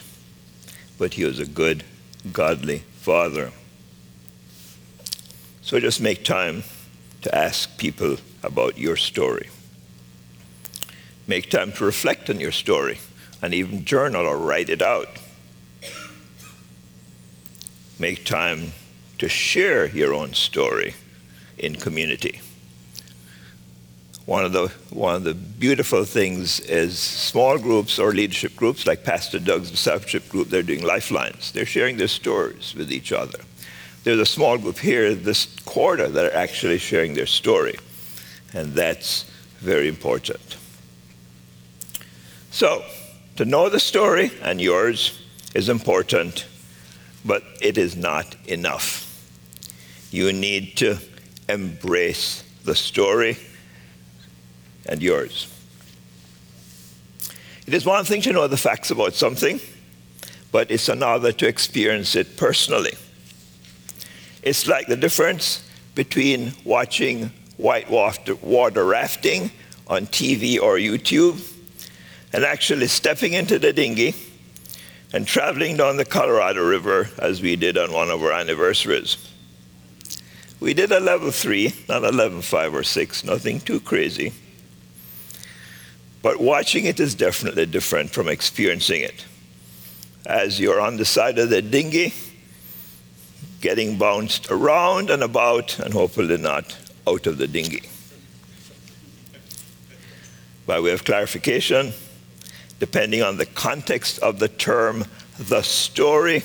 but 0.98 1.14
he 1.14 1.24
was 1.24 1.38
a 1.38 1.46
good, 1.46 1.84
godly 2.32 2.78
Father. 2.96 3.52
So 5.62 5.78
just 5.78 6.00
make 6.00 6.24
time 6.24 6.64
to 7.22 7.32
ask 7.34 7.78
people 7.78 8.16
about 8.42 8.78
your 8.78 8.96
story. 8.96 9.50
Make 11.28 11.50
time 11.50 11.70
to 11.72 11.84
reflect 11.84 12.28
on 12.28 12.40
your 12.40 12.50
story 12.52 12.98
and 13.42 13.54
even 13.54 13.84
journal 13.84 14.26
or 14.26 14.36
write 14.36 14.68
it 14.68 14.82
out. 14.82 15.08
Make 17.98 18.24
time 18.24 18.72
to 19.18 19.28
share 19.28 19.86
your 19.86 20.14
own 20.14 20.32
story 20.32 20.94
in 21.58 21.76
community. 21.76 22.40
One 24.26 24.44
of, 24.44 24.52
the, 24.52 24.68
one 24.90 25.16
of 25.16 25.24
the 25.24 25.34
beautiful 25.34 26.04
things 26.04 26.60
is 26.60 26.98
small 26.98 27.58
groups 27.58 27.98
or 27.98 28.12
leadership 28.12 28.54
groups 28.56 28.86
like 28.86 29.04
Pastor 29.04 29.38
Doug's 29.38 29.70
discipleship 29.70 30.28
group, 30.28 30.48
they're 30.48 30.62
doing 30.62 30.84
lifelines. 30.84 31.52
They're 31.52 31.66
sharing 31.66 31.96
their 31.96 32.08
stories 32.08 32.74
with 32.74 32.92
each 32.92 33.12
other. 33.12 33.40
There's 34.04 34.20
a 34.20 34.26
small 34.26 34.56
group 34.56 34.78
here 34.78 35.14
this 35.14 35.46
quarter 35.66 36.08
that 36.08 36.24
are 36.24 36.36
actually 36.36 36.78
sharing 36.78 37.14
their 37.14 37.26
story, 37.26 37.78
and 38.54 38.72
that's 38.72 39.24
very 39.58 39.88
important. 39.88 40.56
So, 42.50 42.82
to 43.40 43.46
know 43.46 43.70
the 43.70 43.80
story 43.80 44.30
and 44.42 44.60
yours 44.60 45.18
is 45.54 45.70
important, 45.70 46.44
but 47.24 47.42
it 47.62 47.78
is 47.78 47.96
not 47.96 48.36
enough. 48.46 49.06
You 50.10 50.30
need 50.30 50.76
to 50.76 50.98
embrace 51.48 52.44
the 52.64 52.74
story 52.74 53.38
and 54.84 55.02
yours. 55.02 55.46
It 57.66 57.72
is 57.72 57.86
one 57.86 58.04
thing 58.04 58.20
to 58.20 58.32
know 58.34 58.46
the 58.46 58.58
facts 58.58 58.90
about 58.90 59.14
something, 59.14 59.58
but 60.52 60.70
it's 60.70 60.90
another 60.90 61.32
to 61.32 61.48
experience 61.48 62.14
it 62.14 62.36
personally. 62.36 62.92
It's 64.42 64.66
like 64.66 64.86
the 64.86 64.98
difference 64.98 65.66
between 65.94 66.52
watching 66.62 67.32
whitewater 67.56 68.84
rafting 68.84 69.50
on 69.86 70.08
TV 70.08 70.60
or 70.60 70.76
YouTube 70.76 71.49
and 72.32 72.44
actually 72.44 72.86
stepping 72.86 73.32
into 73.32 73.58
the 73.58 73.72
dinghy 73.72 74.14
and 75.12 75.26
traveling 75.26 75.76
down 75.76 75.96
the 75.96 76.04
Colorado 76.04 76.64
River 76.64 77.10
as 77.18 77.42
we 77.42 77.56
did 77.56 77.76
on 77.76 77.92
one 77.92 78.10
of 78.10 78.22
our 78.22 78.32
anniversaries. 78.32 79.16
We 80.60 80.74
did 80.74 80.92
a 80.92 81.00
level 81.00 81.30
three, 81.30 81.74
not 81.88 82.04
a 82.04 82.10
level 82.10 82.42
five 82.42 82.74
or 82.74 82.82
six, 82.82 83.24
nothing 83.24 83.60
too 83.60 83.80
crazy. 83.80 84.32
But 86.22 86.38
watching 86.38 86.84
it 86.84 87.00
is 87.00 87.14
definitely 87.14 87.66
different 87.66 88.10
from 88.10 88.28
experiencing 88.28 89.00
it. 89.00 89.24
As 90.26 90.60
you're 90.60 90.80
on 90.80 90.98
the 90.98 91.06
side 91.06 91.38
of 91.38 91.48
the 91.48 91.62
dinghy, 91.62 92.12
getting 93.62 93.96
bounced 93.96 94.50
around 94.50 95.10
and 95.10 95.22
about, 95.22 95.78
and 95.78 95.92
hopefully 95.92 96.36
not 96.36 96.76
out 97.08 97.26
of 97.26 97.38
the 97.38 97.48
dinghy. 97.48 97.82
By 100.66 100.78
way 100.78 100.92
of 100.92 101.04
clarification, 101.04 101.94
depending 102.80 103.22
on 103.22 103.36
the 103.36 103.46
context 103.46 104.18
of 104.18 104.40
the 104.40 104.48
term 104.48 105.04
the 105.38 105.62
story, 105.62 106.42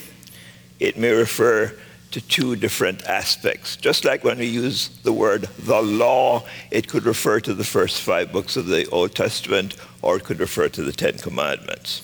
it 0.79 0.97
may 0.97 1.11
refer 1.11 1.73
to 2.11 2.21
two 2.21 2.55
different 2.55 3.03
aspects. 3.05 3.75
Just 3.75 4.05
like 4.05 4.23
when 4.23 4.37
we 4.37 4.45
use 4.45 4.89
the 5.03 5.11
word 5.11 5.43
the 5.59 5.81
law, 5.81 6.45
it 6.71 6.87
could 6.87 7.05
refer 7.05 7.39
to 7.39 7.53
the 7.53 7.63
first 7.63 8.01
five 8.01 8.31
books 8.31 8.55
of 8.55 8.67
the 8.67 8.87
Old 8.89 9.15
Testament 9.15 9.75
or 10.01 10.17
it 10.17 10.23
could 10.23 10.39
refer 10.39 10.69
to 10.69 10.83
the 10.83 10.93
Ten 10.93 11.17
Commandments. 11.17 12.03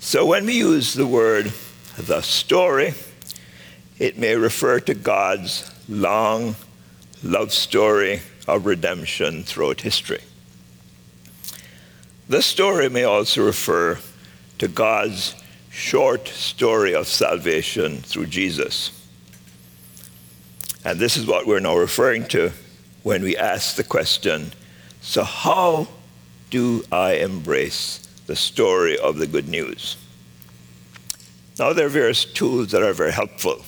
So 0.00 0.26
when 0.26 0.44
we 0.44 0.58
use 0.58 0.92
the 0.92 1.06
word 1.06 1.52
the 1.96 2.20
story, 2.20 2.94
it 3.98 4.18
may 4.18 4.36
refer 4.36 4.80
to 4.80 4.94
God's 4.94 5.70
long 5.88 6.56
love 7.22 7.52
story 7.52 8.20
of 8.46 8.66
redemption 8.66 9.44
throughout 9.44 9.80
history. 9.80 10.20
The 12.28 12.42
story 12.42 12.88
may 12.88 13.04
also 13.04 13.44
refer 13.44 13.98
to 14.58 14.68
God's 14.68 15.34
short 15.70 16.26
story 16.26 16.94
of 16.94 17.06
salvation 17.06 17.98
through 17.98 18.26
Jesus. 18.26 18.90
And 20.84 20.98
this 20.98 21.16
is 21.16 21.26
what 21.26 21.46
we're 21.46 21.60
now 21.60 21.76
referring 21.76 22.26
to 22.28 22.52
when 23.02 23.22
we 23.22 23.36
ask 23.36 23.76
the 23.76 23.84
question 23.84 24.52
so, 25.00 25.22
how 25.22 25.86
do 26.50 26.82
I 26.90 27.14
embrace 27.14 27.98
the 28.26 28.34
story 28.34 28.98
of 28.98 29.18
the 29.18 29.26
good 29.28 29.48
news? 29.48 29.96
Now, 31.60 31.72
there 31.72 31.86
are 31.86 31.90
various 31.90 32.24
tools 32.24 32.72
that 32.72 32.82
are 32.82 32.92
very 32.92 33.12
helpful. 33.12 33.62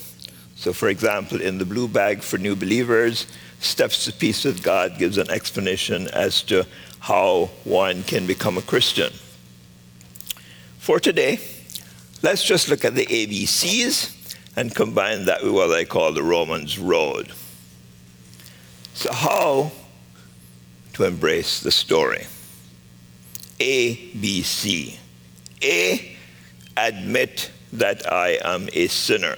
So, 0.59 0.73
for 0.73 0.89
example, 0.89 1.41
in 1.41 1.59
the 1.59 1.65
blue 1.65 1.87
bag 1.87 2.21
for 2.21 2.37
new 2.37 2.57
believers, 2.57 3.29
Steps 3.61 4.05
to 4.07 4.13
Peace 4.13 4.45
with 4.45 4.61
God 4.61 4.99
gives 4.99 5.17
an 5.17 5.31
explanation 5.31 6.09
as 6.09 6.43
to 6.43 6.67
how 6.99 7.51
one 7.63 8.03
can 8.03 8.27
become 8.27 8.59
a 8.59 8.63
Christian. 8.63 9.13
For 10.79 10.99
today, 10.99 11.39
let's 12.23 12.43
just 12.43 12.69
look 12.69 12.85
at 12.85 12.97
the 12.97 13.07
ABCs 13.07 14.17
and 14.57 14.75
combine 14.75 15.27
that 15.27 15.45
with 15.45 15.53
what 15.53 15.71
I 15.71 15.85
call 15.85 16.11
the 16.11 16.25
Romans 16.25 16.77
Road. 16.77 17.31
So, 18.95 19.13
how 19.13 19.71
to 20.95 21.05
embrace 21.05 21.61
the 21.61 21.71
story? 21.71 22.27
A, 23.61 23.95
B, 23.95 24.43
C. 24.43 24.99
A, 25.63 26.17
admit 26.77 27.53
that 27.73 28.13
I 28.13 28.41
am 28.43 28.69
a 28.73 28.89
sinner. 28.89 29.37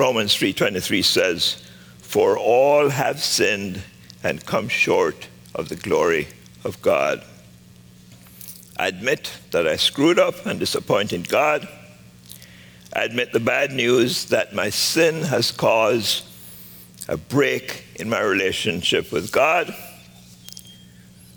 Romans 0.00 0.34
3:23 0.34 1.02
says, 1.02 1.56
"For 2.00 2.38
all 2.38 2.88
have 2.88 3.22
sinned 3.22 3.82
and 4.24 4.46
come 4.46 4.70
short 4.70 5.26
of 5.54 5.68
the 5.68 5.76
glory 5.76 6.28
of 6.64 6.80
God." 6.80 7.22
I 8.78 8.86
admit 8.86 9.30
that 9.50 9.68
I 9.68 9.76
screwed 9.76 10.18
up 10.18 10.46
and 10.46 10.58
disappointed 10.58 11.28
God. 11.28 11.68
I 12.94 13.02
admit 13.02 13.34
the 13.34 13.40
bad 13.40 13.72
news 13.74 14.24
that 14.30 14.54
my 14.54 14.70
sin 14.70 15.24
has 15.24 15.50
caused 15.50 16.22
a 17.06 17.18
break 17.18 17.84
in 17.96 18.08
my 18.08 18.20
relationship 18.20 19.12
with 19.12 19.30
God. 19.30 19.74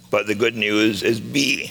But 0.09 0.25
the 0.25 0.35
good 0.35 0.55
news 0.55 1.03
is 1.03 1.19
B. 1.19 1.69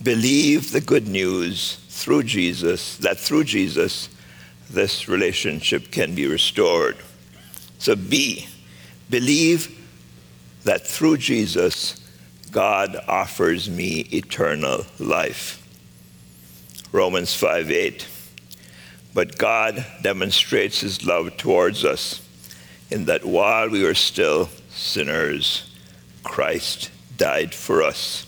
Believe 0.00 0.70
the 0.70 0.80
good 0.80 1.08
news 1.08 1.78
through 1.90 2.22
Jesus, 2.22 2.98
that 2.98 3.18
through 3.18 3.42
Jesus, 3.42 4.10
this 4.70 5.08
relationship 5.08 5.90
can 5.90 6.14
be 6.14 6.26
restored. 6.26 6.96
So, 7.78 7.94
B. 7.94 8.48
Believe 9.08 9.72
that 10.64 10.86
through 10.86 11.18
Jesus, 11.18 12.00
God 12.50 12.96
offers 13.06 13.70
me 13.70 14.00
eternal 14.12 14.86
life. 14.98 15.62
Romans 16.92 17.34
5 17.34 17.70
8. 17.70 18.08
But 19.14 19.38
God 19.38 19.86
demonstrates 20.02 20.80
his 20.80 21.04
love 21.06 21.36
towards 21.36 21.84
us 21.84 22.26
in 22.90 23.06
that 23.06 23.24
while 23.24 23.68
we 23.68 23.82
were 23.82 23.94
still 23.94 24.48
sinners, 24.70 25.70
Christ 26.22 26.90
died 27.16 27.54
for 27.54 27.82
us. 27.82 28.26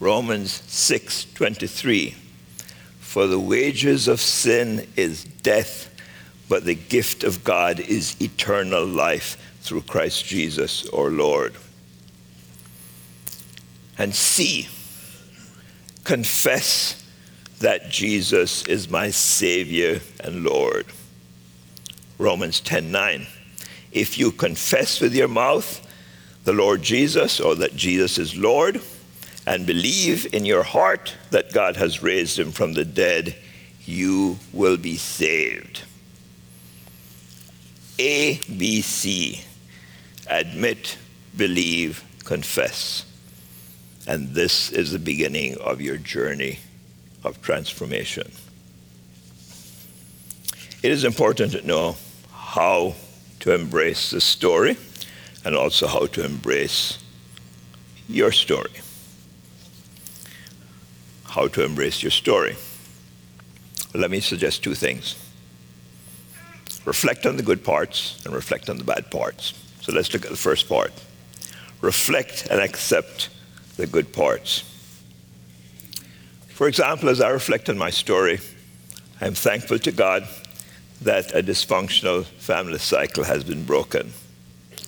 Romans 0.00 0.62
6:23 0.66 2.14
For 3.14 3.28
the 3.28 3.38
wages 3.38 4.08
of 4.08 4.20
sin 4.20 4.88
is 4.96 5.22
death, 5.22 5.88
but 6.48 6.64
the 6.64 6.74
gift 6.74 7.22
of 7.22 7.44
God 7.44 7.78
is 7.78 8.20
eternal 8.20 8.84
life 8.84 9.36
through 9.60 9.82
Christ 9.82 10.24
Jesus 10.24 10.88
our 10.88 11.10
Lord. 11.10 11.54
And 13.96 14.12
C, 14.12 14.66
confess 16.02 17.04
that 17.60 17.88
Jesus 17.88 18.66
is 18.66 18.90
my 18.90 19.10
Savior 19.10 20.00
and 20.18 20.42
Lord. 20.42 20.86
Romans 22.18 22.60
10:9. 22.60 23.28
If 23.92 24.18
you 24.18 24.32
confess 24.32 25.00
with 25.00 25.14
your 25.14 25.28
mouth 25.28 25.80
the 26.42 26.52
Lord 26.52 26.82
Jesus 26.82 27.38
or 27.38 27.54
that 27.54 27.76
Jesus 27.76 28.18
is 28.18 28.34
Lord 28.34 28.82
and 29.46 29.66
believe 29.66 30.32
in 30.34 30.46
your 30.46 30.62
heart 30.62 31.14
that 31.30 31.52
God 31.52 31.76
has 31.76 32.02
raised 32.02 32.38
him 32.38 32.52
from 32.52 32.72
the 32.72 32.84
dead, 32.84 33.36
you 33.84 34.38
will 34.52 34.76
be 34.76 34.96
saved. 34.96 35.82
A 37.98 38.38
B 38.56 38.80
C 38.80 39.42
admit, 40.28 40.96
believe, 41.36 42.02
confess. 42.24 43.04
And 44.06 44.30
this 44.30 44.70
is 44.70 44.92
the 44.92 44.98
beginning 44.98 45.58
of 45.58 45.80
your 45.80 45.98
journey 45.98 46.58
of 47.22 47.40
transformation. 47.42 48.30
It 50.82 50.90
is 50.90 51.04
important 51.04 51.52
to 51.52 51.66
know 51.66 51.96
how 52.32 52.94
to 53.40 53.54
embrace 53.54 54.10
the 54.10 54.20
story 54.20 54.76
and 55.44 55.54
also 55.54 55.86
how 55.86 56.06
to 56.06 56.24
embrace 56.24 56.98
your 58.08 58.32
story. 58.32 58.70
How 61.34 61.48
to 61.48 61.64
embrace 61.64 62.00
your 62.00 62.12
story. 62.12 62.54
Let 63.92 64.08
me 64.08 64.20
suggest 64.20 64.62
two 64.62 64.76
things 64.76 65.16
reflect 66.84 67.26
on 67.26 67.36
the 67.36 67.42
good 67.42 67.64
parts 67.64 68.24
and 68.24 68.32
reflect 68.32 68.70
on 68.70 68.78
the 68.78 68.84
bad 68.84 69.10
parts. 69.10 69.52
So 69.80 69.90
let's 69.90 70.12
look 70.12 70.24
at 70.24 70.30
the 70.30 70.36
first 70.36 70.68
part. 70.68 70.92
Reflect 71.80 72.46
and 72.52 72.60
accept 72.60 73.30
the 73.76 73.88
good 73.88 74.12
parts. 74.12 74.62
For 76.50 76.68
example, 76.68 77.08
as 77.08 77.20
I 77.20 77.30
reflect 77.30 77.68
on 77.68 77.76
my 77.76 77.90
story, 77.90 78.38
I'm 79.20 79.34
thankful 79.34 79.80
to 79.80 79.90
God 79.90 80.28
that 81.00 81.34
a 81.34 81.42
dysfunctional 81.42 82.26
family 82.26 82.78
cycle 82.78 83.24
has 83.24 83.42
been 83.42 83.64
broken. 83.64 84.12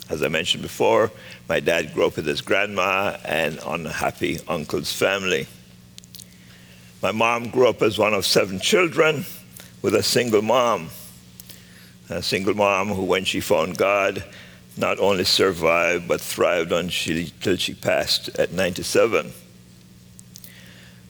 As 0.08 0.22
I 0.22 0.28
mentioned 0.28 0.62
before, 0.62 1.10
my 1.48 1.58
dad 1.58 1.92
grew 1.92 2.06
up 2.06 2.14
with 2.14 2.26
his 2.26 2.40
grandma 2.40 3.16
and 3.24 3.58
unhappy 3.66 4.38
uncle's 4.46 4.92
family. 4.92 5.48
My 7.02 7.12
mom 7.12 7.50
grew 7.50 7.68
up 7.68 7.82
as 7.82 7.98
one 7.98 8.14
of 8.14 8.24
seven 8.24 8.58
children 8.58 9.24
with 9.82 9.94
a 9.94 10.02
single 10.02 10.42
mom. 10.42 10.90
A 12.08 12.22
single 12.22 12.54
mom 12.54 12.88
who, 12.88 13.02
when 13.02 13.24
she 13.24 13.40
found 13.40 13.76
God, 13.76 14.24
not 14.76 14.98
only 14.98 15.24
survived 15.24 16.06
but 16.08 16.20
thrived 16.20 16.72
until 16.72 17.56
she 17.56 17.74
passed 17.74 18.28
at 18.38 18.52
97. 18.52 19.32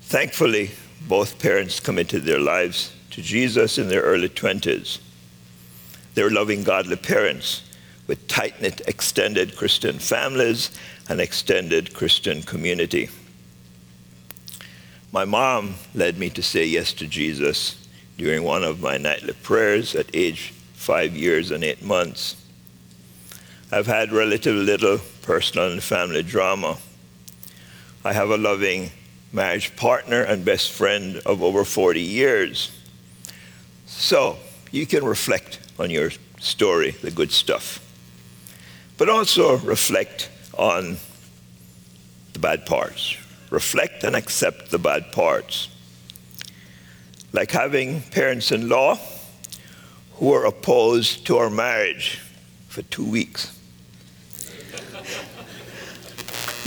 Thankfully, 0.03 0.71
both 1.09 1.39
parents 1.39 1.81
committed 1.81 2.25
their 2.25 2.39
lives 2.39 2.93
to 3.11 3.23
Jesus 3.23 3.79
in 3.79 3.89
their 3.89 4.03
early 4.03 4.29
20s. 4.29 4.99
They 6.15 6.23
were 6.23 6.31
loving, 6.31 6.63
godly 6.63 6.97
parents 6.97 7.63
with 8.07 8.27
tight 8.29 8.61
knit, 8.61 8.81
extended 8.87 9.57
Christian 9.57 9.99
families 9.99 10.71
and 11.09 11.21
extended 11.21 11.93
Christian 11.93 12.43
community. 12.43 13.09
My 15.17 15.25
mom 15.25 15.77
led 15.95 16.19
me 16.19 16.29
to 16.29 16.43
say 16.43 16.67
yes 16.67 16.93
to 16.93 17.07
Jesus 17.07 17.89
during 18.19 18.43
one 18.43 18.63
of 18.63 18.83
my 18.83 18.99
nightly 18.99 19.33
prayers 19.33 19.95
at 19.95 20.15
age 20.15 20.53
five 20.75 21.17
years 21.17 21.51
and 21.51 21.65
eight 21.65 21.83
months. 21.83 22.37
I've 23.73 23.87
had 23.87 24.13
relatively 24.13 24.63
little 24.63 24.99
personal 25.23 25.73
and 25.73 25.83
family 25.83 26.23
drama. 26.23 26.77
I 28.05 28.13
have 28.13 28.29
a 28.29 28.37
loving 28.37 28.91
marriage 29.33 29.75
partner 29.75 30.21
and 30.21 30.45
best 30.45 30.71
friend 30.71 31.23
of 31.25 31.43
over 31.43 31.65
40 31.65 31.99
years. 31.99 32.79
So 33.87 34.37
you 34.71 34.85
can 34.85 35.03
reflect 35.03 35.61
on 35.79 35.89
your 35.89 36.11
story, 36.41 36.91
the 36.91 37.11
good 37.11 37.33
stuff, 37.33 37.81
but 38.99 39.09
also 39.09 39.57
reflect 39.61 40.29
on 40.59 40.99
the 42.35 42.39
bad 42.39 42.67
parts. 42.67 43.17
Reflect 43.51 44.05
and 44.05 44.17
accept 44.17 44.71
the 44.71 44.79
bad 44.79 45.13
parts. 45.13 45.69
Like 47.33 47.51
having 47.51 48.01
parents 48.03 48.51
in 48.51 48.69
law 48.69 48.99
who 50.15 50.33
are 50.33 50.47
opposed 50.47 51.27
to 51.27 51.37
our 51.37 51.51
marriage 51.51 52.21
for 52.69 52.83
two 52.83 53.05
weeks. 53.05 53.59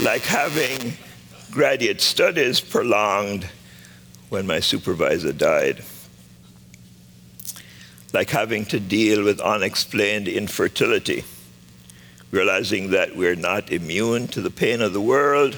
like 0.00 0.22
having 0.22 0.94
graduate 1.50 2.00
studies 2.00 2.60
prolonged 2.60 3.48
when 4.28 4.46
my 4.46 4.60
supervisor 4.60 5.32
died. 5.32 5.82
Like 8.12 8.30
having 8.30 8.64
to 8.66 8.80
deal 8.80 9.24
with 9.24 9.40
unexplained 9.40 10.28
infertility, 10.28 11.24
realizing 12.30 12.90
that 12.90 13.16
we're 13.16 13.36
not 13.36 13.70
immune 13.72 14.28
to 14.28 14.40
the 14.40 14.50
pain 14.50 14.80
of 14.80 14.92
the 14.92 15.00
world, 15.00 15.56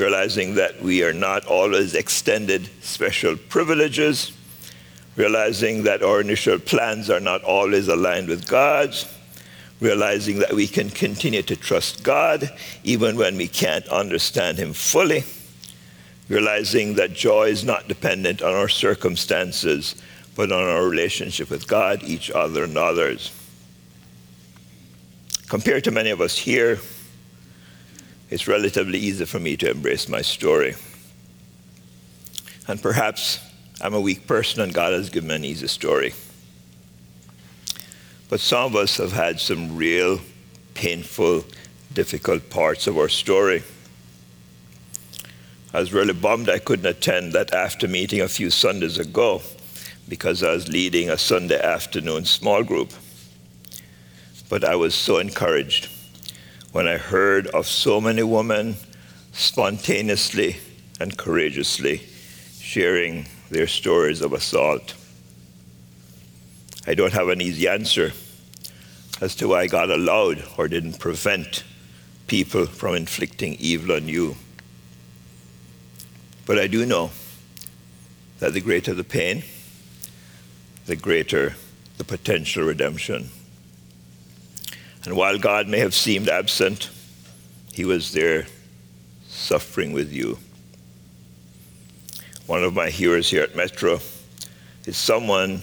realizing 0.00 0.54
that 0.54 0.80
we 0.80 1.04
are 1.04 1.12
not 1.12 1.44
always 1.44 1.94
extended 1.94 2.70
special 2.80 3.36
privileges, 3.36 4.32
realizing 5.14 5.82
that 5.82 6.02
our 6.02 6.22
initial 6.22 6.58
plans 6.58 7.10
are 7.10 7.20
not 7.20 7.44
always 7.44 7.86
aligned 7.86 8.26
with 8.26 8.48
God's, 8.48 9.06
realizing 9.78 10.38
that 10.38 10.54
we 10.54 10.66
can 10.66 10.88
continue 10.88 11.42
to 11.42 11.54
trust 11.54 12.02
God 12.02 12.50
even 12.82 13.16
when 13.16 13.36
we 13.36 13.46
can't 13.46 13.86
understand 13.88 14.56
Him 14.56 14.72
fully, 14.72 15.22
realizing 16.30 16.94
that 16.94 17.12
joy 17.12 17.48
is 17.48 17.62
not 17.62 17.86
dependent 17.86 18.40
on 18.40 18.54
our 18.54 18.68
circumstances, 18.68 19.96
but 20.34 20.50
on 20.50 20.64
our 20.64 20.88
relationship 20.88 21.50
with 21.50 21.68
God, 21.68 22.02
each 22.04 22.30
other, 22.30 22.64
and 22.64 22.78
others. 22.78 23.32
Compared 25.48 25.84
to 25.84 25.90
many 25.90 26.08
of 26.08 26.22
us 26.22 26.38
here, 26.38 26.78
it's 28.30 28.46
relatively 28.46 28.98
easy 28.98 29.24
for 29.24 29.40
me 29.40 29.56
to 29.56 29.70
embrace 29.70 30.08
my 30.08 30.22
story. 30.22 30.76
And 32.68 32.80
perhaps 32.80 33.40
I'm 33.80 33.94
a 33.94 34.00
weak 34.00 34.26
person 34.26 34.62
and 34.62 34.72
God 34.72 34.92
has 34.92 35.10
given 35.10 35.28
me 35.28 35.34
an 35.34 35.44
easy 35.44 35.66
story. 35.66 36.14
But 38.28 38.38
some 38.38 38.66
of 38.66 38.76
us 38.76 38.98
have 38.98 39.10
had 39.10 39.40
some 39.40 39.76
real 39.76 40.20
painful, 40.74 41.44
difficult 41.92 42.48
parts 42.48 42.86
of 42.86 42.96
our 42.96 43.08
story. 43.08 43.64
I 45.74 45.80
was 45.80 45.92
really 45.92 46.12
bummed 46.12 46.48
I 46.48 46.58
couldn't 46.58 46.86
attend 46.86 47.32
that 47.32 47.52
after 47.52 47.88
meeting 47.88 48.20
a 48.20 48.28
few 48.28 48.50
Sundays 48.50 48.98
ago 48.98 49.42
because 50.08 50.44
I 50.44 50.52
was 50.52 50.68
leading 50.68 51.10
a 51.10 51.18
Sunday 51.18 51.60
afternoon 51.60 52.24
small 52.24 52.62
group. 52.62 52.92
But 54.48 54.62
I 54.62 54.76
was 54.76 54.94
so 54.94 55.18
encouraged 55.18 55.88
when 56.72 56.86
I 56.86 56.96
heard 56.96 57.46
of 57.48 57.66
so 57.66 58.00
many 58.00 58.22
women 58.22 58.76
spontaneously 59.32 60.56
and 61.00 61.16
courageously 61.16 62.02
sharing 62.60 63.26
their 63.50 63.66
stories 63.66 64.20
of 64.20 64.32
assault. 64.32 64.94
I 66.86 66.94
don't 66.94 67.12
have 67.12 67.28
an 67.28 67.40
easy 67.40 67.66
answer 67.68 68.12
as 69.20 69.34
to 69.36 69.48
why 69.48 69.66
God 69.66 69.90
allowed 69.90 70.44
or 70.56 70.68
didn't 70.68 70.98
prevent 70.98 71.64
people 72.26 72.66
from 72.66 72.94
inflicting 72.94 73.56
evil 73.58 73.96
on 73.96 74.08
you. 74.08 74.36
But 76.46 76.58
I 76.58 76.68
do 76.68 76.86
know 76.86 77.10
that 78.38 78.54
the 78.54 78.60
greater 78.60 78.94
the 78.94 79.04
pain, 79.04 79.42
the 80.86 80.96
greater 80.96 81.56
the 81.98 82.04
potential 82.04 82.64
redemption. 82.64 83.30
And 85.04 85.16
while 85.16 85.38
God 85.38 85.68
may 85.68 85.78
have 85.78 85.94
seemed 85.94 86.28
absent, 86.28 86.90
he 87.72 87.84
was 87.84 88.12
there 88.12 88.46
suffering 89.28 89.92
with 89.92 90.12
you. 90.12 90.38
One 92.46 92.62
of 92.62 92.74
my 92.74 92.90
heroes 92.90 93.30
here 93.30 93.42
at 93.42 93.56
Metro 93.56 94.00
is 94.84 94.96
someone 94.96 95.62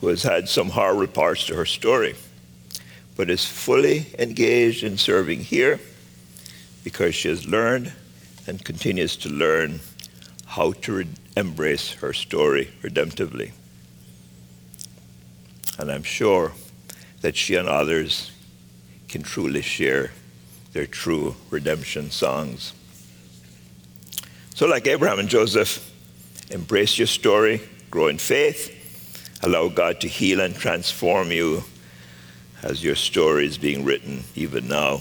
who 0.00 0.08
has 0.08 0.22
had 0.22 0.48
some 0.48 0.70
horrible 0.70 1.06
parts 1.06 1.46
to 1.46 1.56
her 1.56 1.66
story, 1.66 2.14
but 3.16 3.28
is 3.28 3.44
fully 3.44 4.06
engaged 4.18 4.84
in 4.84 4.96
serving 4.96 5.40
here 5.40 5.80
because 6.84 7.14
she 7.14 7.28
has 7.28 7.46
learned 7.46 7.92
and 8.46 8.64
continues 8.64 9.16
to 9.16 9.28
learn 9.28 9.80
how 10.46 10.72
to 10.72 10.92
re- 10.92 11.06
embrace 11.36 11.92
her 11.94 12.12
story 12.12 12.70
redemptively. 12.82 13.52
And 15.78 15.90
I'm 15.90 16.02
sure 16.02 16.52
that 17.22 17.36
she 17.36 17.56
and 17.56 17.68
others 17.68 18.30
can 19.08 19.22
truly 19.22 19.62
share 19.62 20.12
their 20.72 20.86
true 20.86 21.36
redemption 21.50 22.10
songs. 22.10 22.72
So, 24.54 24.66
like 24.66 24.86
Abraham 24.86 25.18
and 25.18 25.28
Joseph, 25.28 25.90
embrace 26.50 26.98
your 26.98 27.06
story, 27.06 27.60
grow 27.90 28.08
in 28.08 28.18
faith, 28.18 28.70
allow 29.42 29.68
God 29.68 30.00
to 30.02 30.08
heal 30.08 30.40
and 30.40 30.54
transform 30.54 31.32
you 31.32 31.64
as 32.62 32.82
your 32.84 32.96
story 32.96 33.46
is 33.46 33.58
being 33.58 33.84
written 33.84 34.24
even 34.34 34.68
now. 34.68 35.00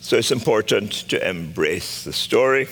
So, 0.00 0.16
it's 0.16 0.30
important 0.30 0.92
to 1.10 1.28
embrace 1.28 2.04
the 2.04 2.12
story, 2.12 2.68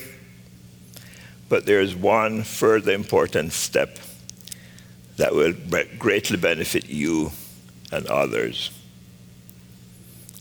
but 1.49 1.67
there's 1.67 1.95
one 1.95 2.43
further 2.43 2.93
important 2.93 3.53
step 3.53 3.99
that 5.17 5.35
will 5.35 5.55
greatly 5.99 6.37
benefit 6.37 6.89
you 6.89 7.33
and 7.93 8.07
others. 8.07 8.71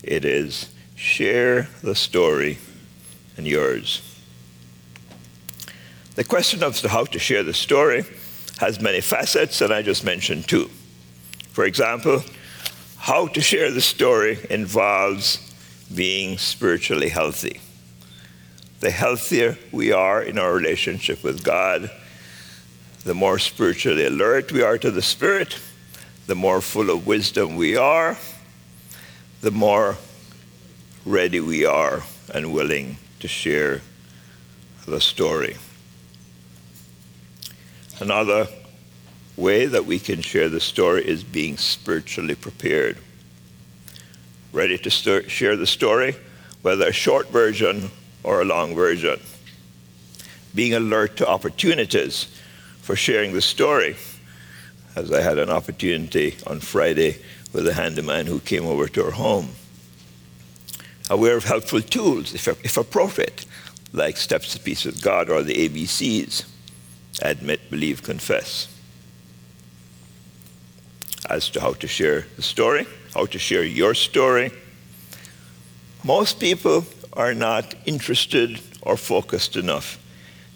It 0.02 0.24
is 0.24 0.70
share 0.96 1.68
the 1.82 1.94
story 1.94 2.58
and 3.36 3.46
yours. 3.46 4.02
The 6.14 6.24
question 6.24 6.62
of 6.62 6.80
how 6.80 7.04
to 7.04 7.18
share 7.18 7.42
the 7.42 7.54
story 7.54 8.04
has 8.58 8.80
many 8.80 9.00
facets, 9.00 9.60
and 9.60 9.72
I 9.72 9.82
just 9.82 10.04
mentioned 10.04 10.48
two. 10.48 10.70
For 11.52 11.64
example, 11.64 12.22
how 12.98 13.26
to 13.28 13.40
share 13.40 13.70
the 13.70 13.80
story 13.80 14.38
involves 14.50 15.52
being 15.94 16.38
spiritually 16.38 17.08
healthy. 17.08 17.60
The 18.80 18.90
healthier 18.90 19.58
we 19.70 19.92
are 19.92 20.22
in 20.22 20.38
our 20.38 20.52
relationship 20.52 21.22
with 21.22 21.42
God, 21.42 21.90
the 23.04 23.14
more 23.14 23.38
spiritually 23.38 24.06
alert 24.06 24.52
we 24.52 24.62
are 24.62 24.78
to 24.78 24.90
the 24.90 25.02
Spirit, 25.02 25.58
the 26.26 26.34
more 26.34 26.60
full 26.60 26.90
of 26.90 27.06
wisdom 27.06 27.56
we 27.56 27.76
are, 27.76 28.16
the 29.40 29.50
more 29.50 29.96
ready 31.04 31.40
we 31.40 31.64
are 31.64 32.02
and 32.32 32.52
willing 32.52 32.96
to 33.20 33.28
share 33.28 33.80
the 34.86 35.00
story. 35.00 35.56
Another 37.98 38.48
way 39.36 39.66
that 39.66 39.84
we 39.84 39.98
can 39.98 40.20
share 40.20 40.48
the 40.48 40.60
story 40.60 41.06
is 41.06 41.24
being 41.24 41.56
spiritually 41.56 42.34
prepared. 42.34 42.96
Ready 44.52 44.78
to 44.78 44.90
share 45.28 45.56
the 45.56 45.66
story, 45.66 46.14
whether 46.62 46.86
a 46.86 46.92
short 46.92 47.30
version 47.30 47.90
or 48.22 48.42
a 48.42 48.44
long 48.44 48.74
version. 48.74 49.18
Being 50.54 50.74
alert 50.74 51.16
to 51.16 51.28
opportunities 51.28 52.26
for 52.82 52.94
sharing 52.94 53.32
the 53.32 53.40
story, 53.40 53.96
as 54.94 55.10
I 55.10 55.20
had 55.20 55.38
an 55.38 55.50
opportunity 55.50 56.36
on 56.46 56.60
Friday 56.60 57.18
with 57.52 57.66
a 57.66 57.74
handyman 57.74 58.26
who 58.26 58.40
came 58.40 58.66
over 58.66 58.88
to 58.88 59.04
our 59.04 59.10
home. 59.12 59.50
Aware 61.10 61.36
of 61.36 61.44
helpful 61.44 61.80
tools, 61.80 62.34
if, 62.34 62.46
if 62.64 62.76
appropriate, 62.76 63.44
like 63.92 64.16
Steps 64.16 64.52
to 64.52 64.60
Peace 64.60 64.84
with 64.84 65.02
God 65.02 65.28
or 65.28 65.42
the 65.42 65.68
ABCs 65.68 66.44
admit, 67.20 67.70
believe, 67.70 68.02
confess. 68.02 68.68
As 71.28 71.50
to 71.50 71.60
how 71.60 71.74
to 71.74 71.86
share 71.86 72.26
the 72.36 72.42
story, 72.42 72.86
how 73.14 73.26
to 73.26 73.38
share 73.38 73.64
your 73.64 73.94
story, 73.94 74.50
most 76.04 76.40
people 76.40 76.84
are 77.12 77.34
not 77.34 77.74
interested 77.84 78.60
or 78.82 78.96
focused 78.96 79.56
enough 79.56 79.98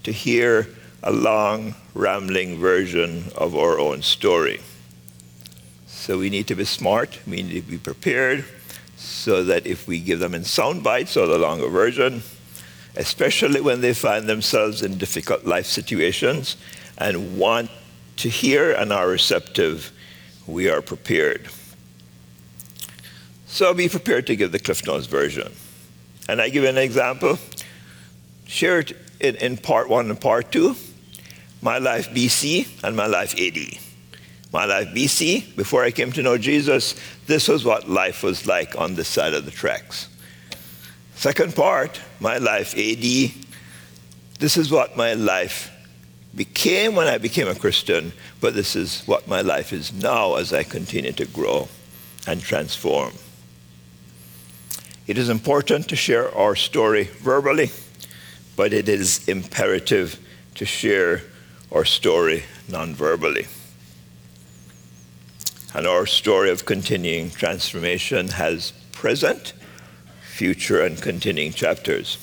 to 0.02 0.12
hear 0.12 0.68
a 1.06 1.12
long, 1.12 1.72
rambling 1.94 2.58
version 2.58 3.26
of 3.36 3.54
our 3.54 3.78
own 3.78 4.02
story. 4.02 4.60
So 5.86 6.18
we 6.18 6.30
need 6.30 6.48
to 6.48 6.56
be 6.56 6.64
smart, 6.64 7.20
we 7.28 7.44
need 7.44 7.64
to 7.64 7.70
be 7.70 7.78
prepared, 7.78 8.44
so 8.96 9.44
that 9.44 9.68
if 9.68 9.86
we 9.86 10.00
give 10.00 10.18
them 10.18 10.34
in 10.34 10.42
sound 10.42 10.82
bites 10.82 11.16
or 11.16 11.28
the 11.28 11.38
longer 11.38 11.68
version, 11.68 12.24
especially 12.96 13.60
when 13.60 13.82
they 13.82 13.94
find 13.94 14.26
themselves 14.26 14.82
in 14.82 14.98
difficult 14.98 15.44
life 15.44 15.66
situations 15.66 16.56
and 16.98 17.38
want 17.38 17.70
to 18.16 18.28
hear 18.28 18.72
and 18.72 18.92
are 18.92 19.06
receptive, 19.06 19.92
we 20.48 20.68
are 20.68 20.82
prepared. 20.82 21.46
So 23.46 23.72
be 23.72 23.88
prepared 23.88 24.26
to 24.26 24.34
give 24.34 24.50
the 24.50 24.58
Cliff 24.58 24.84
Notes 24.84 25.06
version. 25.06 25.52
And 26.28 26.42
I 26.42 26.48
give 26.48 26.64
an 26.64 26.78
example. 26.78 27.38
Share 28.48 28.80
it 28.80 28.96
in, 29.20 29.36
in 29.36 29.56
part 29.56 29.88
one 29.88 30.10
and 30.10 30.20
part 30.20 30.50
two 30.50 30.74
my 31.70 31.78
life 31.78 32.06
BC 32.10 32.46
and 32.84 32.96
my 32.96 33.06
life 33.06 33.32
AD 33.38 33.58
my 34.52 34.64
life 34.64 34.88
BC, 34.88 35.54
before 35.54 35.84
I 35.84 35.90
came 35.90 36.12
to 36.12 36.22
know 36.22 36.38
Jesus, 36.38 36.94
this 37.26 37.46
was 37.46 37.62
what 37.62 37.90
life 37.90 38.22
was 38.22 38.46
like 38.46 38.74
on 38.80 38.94
this 38.94 39.06
side 39.06 39.34
of 39.34 39.44
the 39.44 39.50
tracks. 39.50 40.08
Second 41.14 41.54
part, 41.54 42.00
my 42.20 42.38
life 42.38 42.72
AD, 42.74 43.32
this 44.38 44.56
is 44.56 44.70
what 44.70 44.96
my 44.96 45.12
life 45.12 45.70
became 46.34 46.94
when 46.94 47.06
I 47.06 47.18
became 47.18 47.48
a 47.48 47.54
Christian, 47.54 48.12
but 48.40 48.54
this 48.54 48.76
is 48.76 49.02
what 49.04 49.28
my 49.28 49.42
life 49.42 49.74
is 49.74 49.92
now 49.92 50.36
as 50.36 50.54
I 50.54 50.62
continue 50.62 51.12
to 51.12 51.26
grow 51.26 51.68
and 52.26 52.40
transform. 52.40 53.12
It 55.06 55.18
is 55.18 55.28
important 55.28 55.88
to 55.88 55.96
share 55.96 56.34
our 56.34 56.56
story 56.56 57.04
verbally, 57.04 57.70
but 58.56 58.72
it 58.72 58.88
is 58.88 59.26
imperative 59.28 60.18
to 60.54 60.64
share 60.64 61.22
our 61.72 61.84
story 61.84 62.44
non 62.68 62.94
verbally. 62.94 63.46
And 65.74 65.86
our 65.86 66.06
story 66.06 66.50
of 66.50 66.64
continuing 66.64 67.30
transformation 67.30 68.28
has 68.28 68.72
present, 68.92 69.52
future, 70.22 70.80
and 70.80 71.00
continuing 71.00 71.52
chapters. 71.52 72.18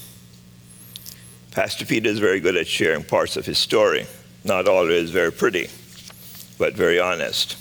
Pastor 1.51 1.85
Peter 1.85 2.09
is 2.09 2.17
very 2.17 2.39
good 2.39 2.55
at 2.55 2.67
sharing 2.67 3.03
parts 3.03 3.37
of 3.37 3.45
his 3.45 3.59
story. 3.59 4.07
Not 4.43 4.67
always 4.67 5.11
very 5.11 5.31
pretty, 5.31 5.69
but 6.57 6.73
very 6.73 6.99
honest. 6.99 7.57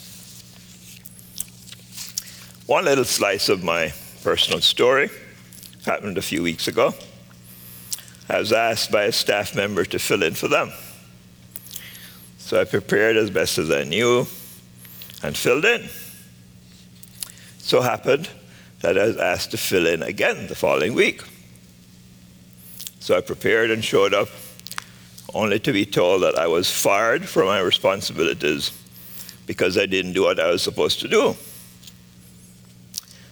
One 2.66 2.86
little 2.86 3.04
slice 3.04 3.50
of 3.50 3.62
my 3.62 3.92
personal 4.22 4.60
story 4.60 5.10
happened 5.84 6.16
a 6.16 6.22
few 6.22 6.42
weeks 6.42 6.68
ago. 6.68 6.94
I 8.28 8.38
was 8.38 8.52
asked 8.52 8.90
by 8.90 9.04
a 9.04 9.12
staff 9.12 9.54
member 9.54 9.84
to 9.84 9.98
fill 9.98 10.22
in 10.22 10.34
for 10.34 10.48
them. 10.48 10.72
So 12.52 12.60
I 12.60 12.64
prepared 12.64 13.16
as 13.16 13.30
best 13.30 13.56
as 13.56 13.70
I 13.70 13.84
knew 13.84 14.26
and 15.22 15.34
filled 15.34 15.64
in. 15.64 15.88
So 17.56 17.80
happened 17.80 18.28
that 18.82 18.98
I 18.98 19.06
was 19.06 19.16
asked 19.16 19.52
to 19.52 19.56
fill 19.56 19.86
in 19.86 20.02
again 20.02 20.48
the 20.48 20.54
following 20.54 20.92
week. 20.92 21.22
So 23.00 23.16
I 23.16 23.22
prepared 23.22 23.70
and 23.70 23.82
showed 23.82 24.12
up, 24.12 24.28
only 25.32 25.60
to 25.60 25.72
be 25.72 25.86
told 25.86 26.24
that 26.24 26.38
I 26.38 26.46
was 26.46 26.70
fired 26.70 27.26
from 27.26 27.46
my 27.46 27.58
responsibilities 27.58 28.70
because 29.46 29.78
I 29.78 29.86
didn't 29.86 30.12
do 30.12 30.24
what 30.24 30.38
I 30.38 30.50
was 30.50 30.60
supposed 30.60 31.00
to 31.00 31.08
do. 31.08 31.34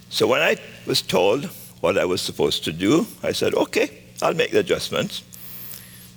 So 0.09 0.27
when 0.29 0.41
I 0.41 0.57
was 0.87 1.03
told 1.03 1.45
what 1.83 1.99
I 1.99 2.07
was 2.07 2.23
supposed 2.23 2.64
to 2.64 2.73
do, 2.73 3.07
I 3.23 3.33
said, 3.33 3.53
okay, 3.53 4.03
I'll 4.23 4.33
make 4.33 4.53
the 4.53 4.61
adjustments. 4.61 5.25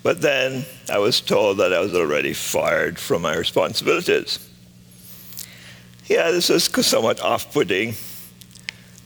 But 0.04 0.22
then 0.22 0.66
I 0.92 0.98
was 1.00 1.22
told 1.22 1.58
that 1.58 1.74
I 1.74 1.80
was 1.80 1.96
already 1.96 2.34
fired 2.34 3.00
from 3.00 3.22
my 3.22 3.36
responsibilities. 3.36 4.38
Yeah, 6.08 6.32
this 6.32 6.50
was 6.50 6.66
somewhat 6.86 7.22
off 7.22 7.54
putting. 7.54 7.96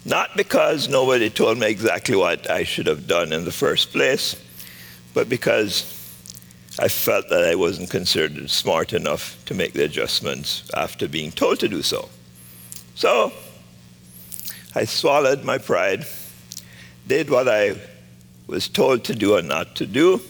Not 0.03 0.35
because 0.35 0.89
nobody 0.89 1.29
told 1.29 1.59
me 1.59 1.69
exactly 1.69 2.15
what 2.15 2.49
I 2.49 2.63
should 2.63 2.87
have 2.87 3.07
done 3.07 3.31
in 3.31 3.45
the 3.45 3.51
first 3.51 3.91
place, 3.91 4.35
but 5.13 5.29
because 5.29 5.93
I 6.79 6.87
felt 6.87 7.29
that 7.29 7.43
I 7.43 7.55
wasn't 7.55 7.91
considered 7.91 8.49
smart 8.49 8.93
enough 8.93 9.37
to 9.45 9.53
make 9.53 9.73
the 9.73 9.83
adjustments 9.83 10.69
after 10.73 11.07
being 11.07 11.31
told 11.31 11.59
to 11.59 11.67
do 11.67 11.83
so. 11.83 12.09
So 12.95 13.31
I 14.73 14.85
swallowed 14.85 15.43
my 15.43 15.59
pride, 15.59 16.05
did 17.05 17.29
what 17.29 17.47
I 17.47 17.75
was 18.47 18.67
told 18.67 19.03
to 19.05 19.15
do 19.15 19.35
and 19.35 19.47
not 19.47 19.75
to 19.75 19.85
do, 19.85 20.21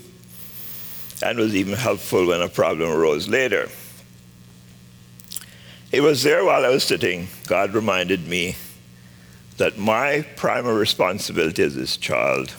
and 1.22 1.38
was 1.38 1.56
even 1.56 1.74
helpful 1.74 2.28
when 2.28 2.42
a 2.42 2.50
problem 2.50 2.90
arose 2.90 3.28
later. 3.28 3.70
It 5.92 6.02
was 6.02 6.24
there 6.24 6.44
while 6.44 6.66
I 6.66 6.70
was 6.70 6.84
sitting, 6.84 7.28
God 7.48 7.74
reminded 7.74 8.28
me 8.28 8.56
that 9.58 9.78
my 9.78 10.26
primary 10.36 10.78
responsibility 10.78 11.64
as 11.64 11.74
his 11.74 11.98
child 11.98 12.54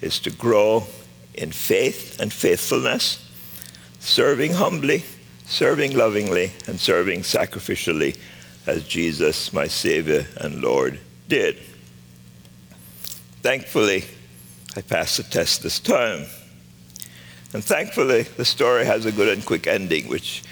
is 0.00 0.18
to 0.20 0.30
grow 0.30 0.86
in 1.34 1.52
faith 1.52 2.20
and 2.20 2.32
faithfulness, 2.32 3.28
serving 3.98 4.54
humbly, 4.54 5.04
serving 5.44 5.96
lovingly, 5.96 6.52
and 6.66 6.80
serving 6.80 7.20
sacrificially 7.20 8.16
as 8.66 8.84
Jesus, 8.84 9.52
my 9.52 9.66
Savior 9.66 10.26
and 10.38 10.60
Lord, 10.60 10.98
did. 11.28 11.58
Thankfully, 13.42 14.04
I 14.76 14.80
passed 14.80 15.18
the 15.18 15.22
test 15.24 15.62
this 15.62 15.78
time. 15.78 16.26
And 17.56 17.64
thankfully, 17.64 18.24
the 18.24 18.44
story 18.44 18.84
has 18.84 19.06
a 19.06 19.12
good 19.12 19.32
and 19.32 19.42
quick 19.42 19.66
ending, 19.66 20.08
which 20.08 20.42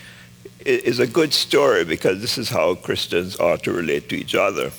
is 0.64 1.00
a 1.00 1.06
good 1.06 1.34
story 1.34 1.84
because 1.84 2.22
this 2.22 2.38
is 2.38 2.48
how 2.48 2.76
Christians 2.76 3.38
ought 3.38 3.62
to 3.64 3.72
relate 3.72 4.08
to 4.08 4.16
each 4.16 4.34
other. 4.34 4.70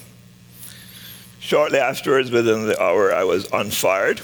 Shortly 1.40 1.78
afterwards, 1.78 2.32
within 2.32 2.66
the 2.66 2.82
hour, 2.82 3.14
I 3.14 3.26
was 3.26 3.48
unfired 3.54 4.22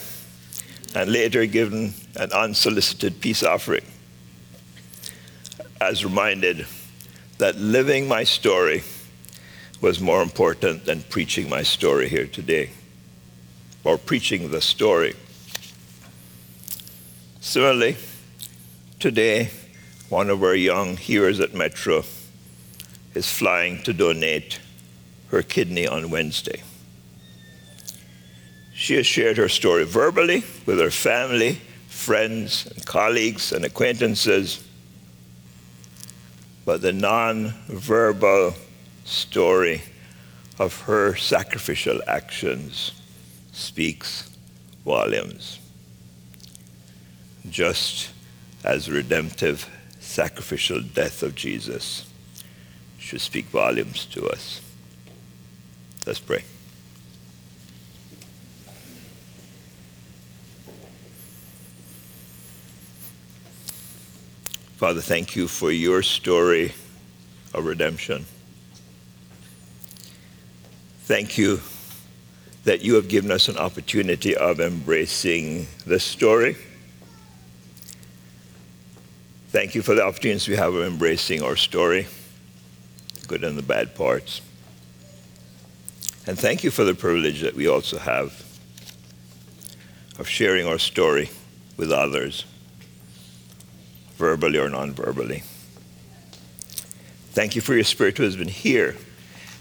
and 0.95 1.11
later 1.11 1.45
given 1.45 1.93
an 2.15 2.31
unsolicited 2.31 3.21
peace 3.21 3.43
offering. 3.43 3.85
As 5.79 6.03
reminded 6.03 6.65
that 7.37 7.59
living 7.59 8.07
my 8.07 8.23
story 8.23 8.81
was 9.79 10.01
more 10.01 10.23
important 10.23 10.85
than 10.85 11.03
preaching 11.03 11.47
my 11.47 11.61
story 11.61 12.09
here 12.09 12.25
today, 12.25 12.71
or 13.83 13.99
preaching 13.99 14.49
the 14.49 14.59
story. 14.59 15.13
Similarly, 17.43 17.97
today, 18.99 19.49
one 20.09 20.29
of 20.29 20.43
our 20.43 20.53
young 20.53 20.95
hearers 20.95 21.39
at 21.39 21.55
Metro 21.55 22.03
is 23.15 23.31
flying 23.31 23.81
to 23.81 23.93
donate 23.93 24.59
her 25.29 25.41
kidney 25.41 25.87
on 25.87 26.11
Wednesday. 26.11 26.61
She 28.75 28.93
has 28.93 29.07
shared 29.07 29.37
her 29.37 29.49
story 29.49 29.85
verbally 29.85 30.43
with 30.67 30.77
her 30.79 30.91
family, 30.91 31.59
friends, 31.87 32.67
and 32.67 32.85
colleagues 32.85 33.51
and 33.51 33.65
acquaintances, 33.65 34.63
but 36.63 36.83
the 36.83 36.93
non-verbal 36.93 38.53
story 39.03 39.81
of 40.59 40.79
her 40.81 41.15
sacrificial 41.15 42.01
actions 42.07 42.91
speaks 43.51 44.29
volumes 44.85 45.57
just 47.49 48.11
as 48.63 48.89
redemptive 48.89 49.69
sacrificial 49.99 50.81
death 50.81 51.23
of 51.23 51.35
Jesus 51.35 52.07
should 52.97 53.21
speak 53.21 53.45
volumes 53.45 54.05
to 54.05 54.27
us. 54.27 54.61
Let's 56.05 56.19
pray. 56.19 56.43
Father, 64.77 65.01
thank 65.01 65.35
you 65.35 65.47
for 65.47 65.71
your 65.71 66.01
story 66.01 66.73
of 67.53 67.65
redemption. 67.65 68.25
Thank 71.03 71.37
you 71.37 71.61
that 72.63 72.81
you 72.81 72.95
have 72.95 73.07
given 73.07 73.31
us 73.31 73.47
an 73.47 73.57
opportunity 73.57 74.35
of 74.35 74.59
embracing 74.59 75.67
this 75.85 76.03
story 76.03 76.55
Thank 79.51 79.75
you 79.75 79.81
for 79.81 79.93
the 79.93 80.05
opportunities 80.05 80.47
we 80.47 80.55
have 80.55 80.73
of 80.73 80.85
embracing 80.85 81.43
our 81.43 81.57
story, 81.57 82.07
the 83.19 83.27
good 83.27 83.43
and 83.43 83.57
the 83.57 83.61
bad 83.61 83.95
parts. 83.95 84.39
And 86.25 86.39
thank 86.39 86.63
you 86.63 86.71
for 86.71 86.85
the 86.85 86.93
privilege 86.93 87.41
that 87.41 87.53
we 87.53 87.67
also 87.67 87.97
have 87.97 88.45
of 90.17 90.29
sharing 90.29 90.65
our 90.65 90.79
story 90.79 91.31
with 91.75 91.91
others, 91.91 92.45
verbally 94.15 94.57
or 94.57 94.69
non-verbally. 94.69 95.43
Thank 97.31 97.53
you 97.53 97.61
for 97.61 97.73
your 97.73 97.83
spirit 97.83 98.17
who 98.17 98.23
has 98.23 98.37
been 98.37 98.47
here. 98.47 98.95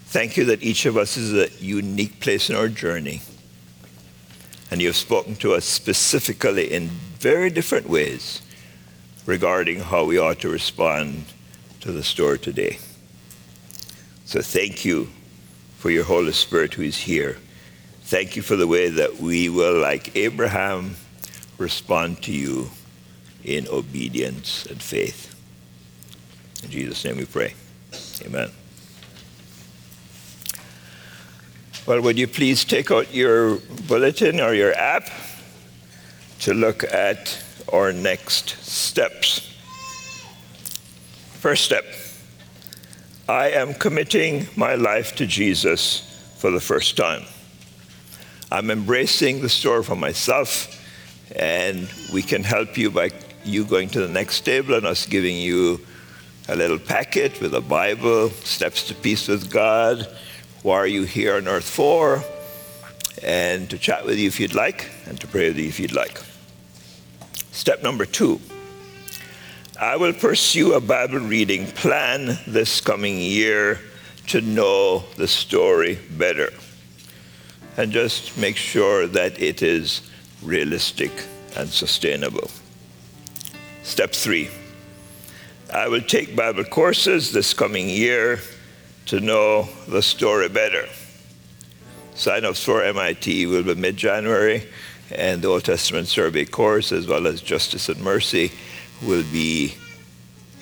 Thank 0.05 0.37
you 0.37 0.45
that 0.45 0.63
each 0.63 0.85
of 0.85 0.95
us 0.95 1.17
is 1.17 1.33
a 1.33 1.49
unique 1.61 2.21
place 2.21 2.49
in 2.49 2.55
our 2.55 2.69
journey. 2.69 3.23
And 4.71 4.79
you 4.79 4.87
have 4.87 4.95
spoken 4.95 5.35
to 5.37 5.53
us 5.53 5.65
specifically 5.65 6.71
in 6.71 6.87
very 6.87 7.49
different 7.49 7.89
ways 7.89 8.41
regarding 9.31 9.79
how 9.79 10.03
we 10.03 10.19
ought 10.19 10.41
to 10.41 10.49
respond 10.49 11.23
to 11.79 11.89
the 11.93 12.03
store 12.03 12.35
today. 12.35 12.77
So 14.25 14.41
thank 14.41 14.83
you 14.83 15.07
for 15.77 15.89
your 15.89 16.03
Holy 16.03 16.33
Spirit 16.33 16.73
who 16.73 16.81
is 16.83 16.97
here. 16.97 17.37
Thank 18.01 18.35
you 18.35 18.41
for 18.41 18.57
the 18.57 18.67
way 18.67 18.89
that 18.89 19.21
we 19.21 19.47
will, 19.47 19.79
like 19.79 20.17
Abraham, 20.17 20.97
respond 21.57 22.21
to 22.23 22.33
you 22.33 22.71
in 23.45 23.69
obedience 23.69 24.65
and 24.65 24.81
faith. 24.81 25.33
In 26.65 26.69
Jesus' 26.69 27.05
name 27.05 27.15
we 27.15 27.25
pray. 27.25 27.53
Amen. 28.25 28.51
Well, 31.85 32.01
would 32.01 32.19
you 32.19 32.27
please 32.27 32.65
take 32.65 32.91
out 32.91 33.13
your 33.13 33.59
bulletin 33.87 34.41
or 34.41 34.53
your 34.53 34.73
app 34.73 35.09
to 36.39 36.53
look 36.53 36.83
at 36.83 37.41
our 37.71 37.93
next 37.93 38.49
steps. 38.63 39.47
First 41.33 41.65
step 41.65 41.85
I 43.27 43.51
am 43.51 43.73
committing 43.73 44.47
my 44.55 44.75
life 44.75 45.15
to 45.15 45.25
Jesus 45.25 46.35
for 46.37 46.51
the 46.51 46.59
first 46.59 46.97
time. 46.97 47.23
I'm 48.51 48.69
embracing 48.69 49.41
the 49.41 49.47
story 49.47 49.83
for 49.83 49.95
myself, 49.95 50.67
and 51.35 51.89
we 52.11 52.23
can 52.23 52.43
help 52.43 52.77
you 52.77 52.91
by 52.91 53.11
you 53.45 53.63
going 53.63 53.89
to 53.89 54.01
the 54.01 54.11
next 54.11 54.41
table 54.41 54.75
and 54.75 54.85
us 54.85 55.05
giving 55.05 55.37
you 55.37 55.79
a 56.49 56.55
little 56.55 56.79
packet 56.79 57.39
with 57.39 57.55
a 57.55 57.61
Bible, 57.61 58.29
Steps 58.29 58.87
to 58.87 58.95
Peace 58.95 59.27
with 59.27 59.49
God, 59.49 60.07
Why 60.63 60.75
are 60.75 60.87
you 60.87 61.03
here 61.03 61.35
on 61.35 61.47
earth 61.47 61.69
for, 61.69 62.23
and 63.23 63.69
to 63.69 63.77
chat 63.77 64.05
with 64.05 64.17
you 64.17 64.27
if 64.27 64.39
you'd 64.39 64.55
like, 64.55 64.89
and 65.05 65.19
to 65.21 65.27
pray 65.27 65.47
with 65.47 65.57
you 65.57 65.67
if 65.69 65.79
you'd 65.79 65.93
like. 65.93 66.19
Step 67.51 67.83
number 67.83 68.05
two 68.05 68.39
I 69.79 69.95
will 69.97 70.13
pursue 70.13 70.73
a 70.73 70.79
Bible 70.79 71.19
reading 71.19 71.65
plan 71.65 72.37
this 72.47 72.81
coming 72.81 73.17
year 73.17 73.79
to 74.27 74.39
know 74.39 74.99
the 75.17 75.27
story 75.27 75.97
better. 76.11 76.53
And 77.77 77.91
just 77.91 78.37
make 78.37 78.57
sure 78.57 79.07
that 79.07 79.41
it 79.41 79.63
is 79.63 80.09
realistic 80.43 81.11
and 81.57 81.67
sustainable. 81.67 82.49
Step 83.83 84.11
three 84.11 84.49
I 85.73 85.87
will 85.87 86.01
take 86.01 86.35
Bible 86.35 86.65
courses 86.65 87.31
this 87.31 87.53
coming 87.53 87.89
year 87.89 88.39
to 89.07 89.19
know 89.19 89.67
the 89.87 90.01
story 90.01 90.47
better. 90.47 90.87
Sign 92.13 92.45
ups 92.45 92.63
for 92.63 92.83
MIT 92.83 93.45
will 93.47 93.63
be 93.63 93.75
mid 93.75 93.97
January 93.97 94.67
and 95.15 95.41
the 95.41 95.47
Old 95.47 95.65
Testament 95.65 96.07
Survey 96.07 96.45
course, 96.45 96.91
as 96.91 97.07
well 97.07 97.27
as 97.27 97.41
Justice 97.41 97.89
and 97.89 98.01
Mercy, 98.01 98.51
will 99.01 99.23
be 99.31 99.75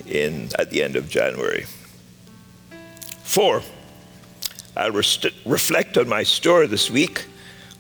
in 0.08 0.50
at 0.58 0.70
the 0.70 0.82
end 0.84 0.96
of 0.96 1.10
January. 1.10 1.66
Four, 3.24 3.62
I'll 4.76 4.92
reflect 4.92 5.98
on 5.98 6.08
my 6.08 6.24
story 6.24 6.68
this 6.68 6.90
week 6.90 7.26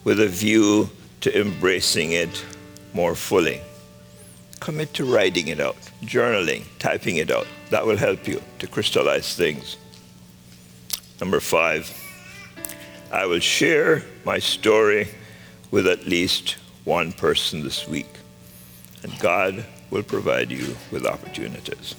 with 0.04 0.20
a 0.20 0.28
view 0.28 0.90
to 1.22 1.40
embracing 1.40 2.12
it 2.12 2.46
more 2.94 3.16
fully. 3.16 3.62
Commit 4.60 4.94
to 4.96 5.06
writing 5.06 5.48
it 5.48 5.60
out, 5.60 5.78
journaling, 6.04 6.64
typing 6.80 7.18
it 7.18 7.32
out. 7.32 7.48
That 7.70 7.86
will 7.86 7.98
help 7.98 8.28
you 8.28 8.42
to 8.60 8.68
crystallize 8.68 9.36
things. 9.36 9.78
Number 11.20 11.40
five, 11.40 11.92
I 13.12 13.26
will 13.26 13.40
share 13.40 14.04
my 14.26 14.40
story 14.40 15.08
with 15.72 15.88
at 15.88 16.06
least 16.06 16.58
one 16.84 17.12
person 17.12 17.64
this 17.64 17.88
week, 17.88 18.10
and 19.04 19.18
God 19.20 19.66
will 19.92 20.04
provide 20.04 20.52
you 20.52 20.76
with 20.92 21.06
opportunities. 21.06 21.96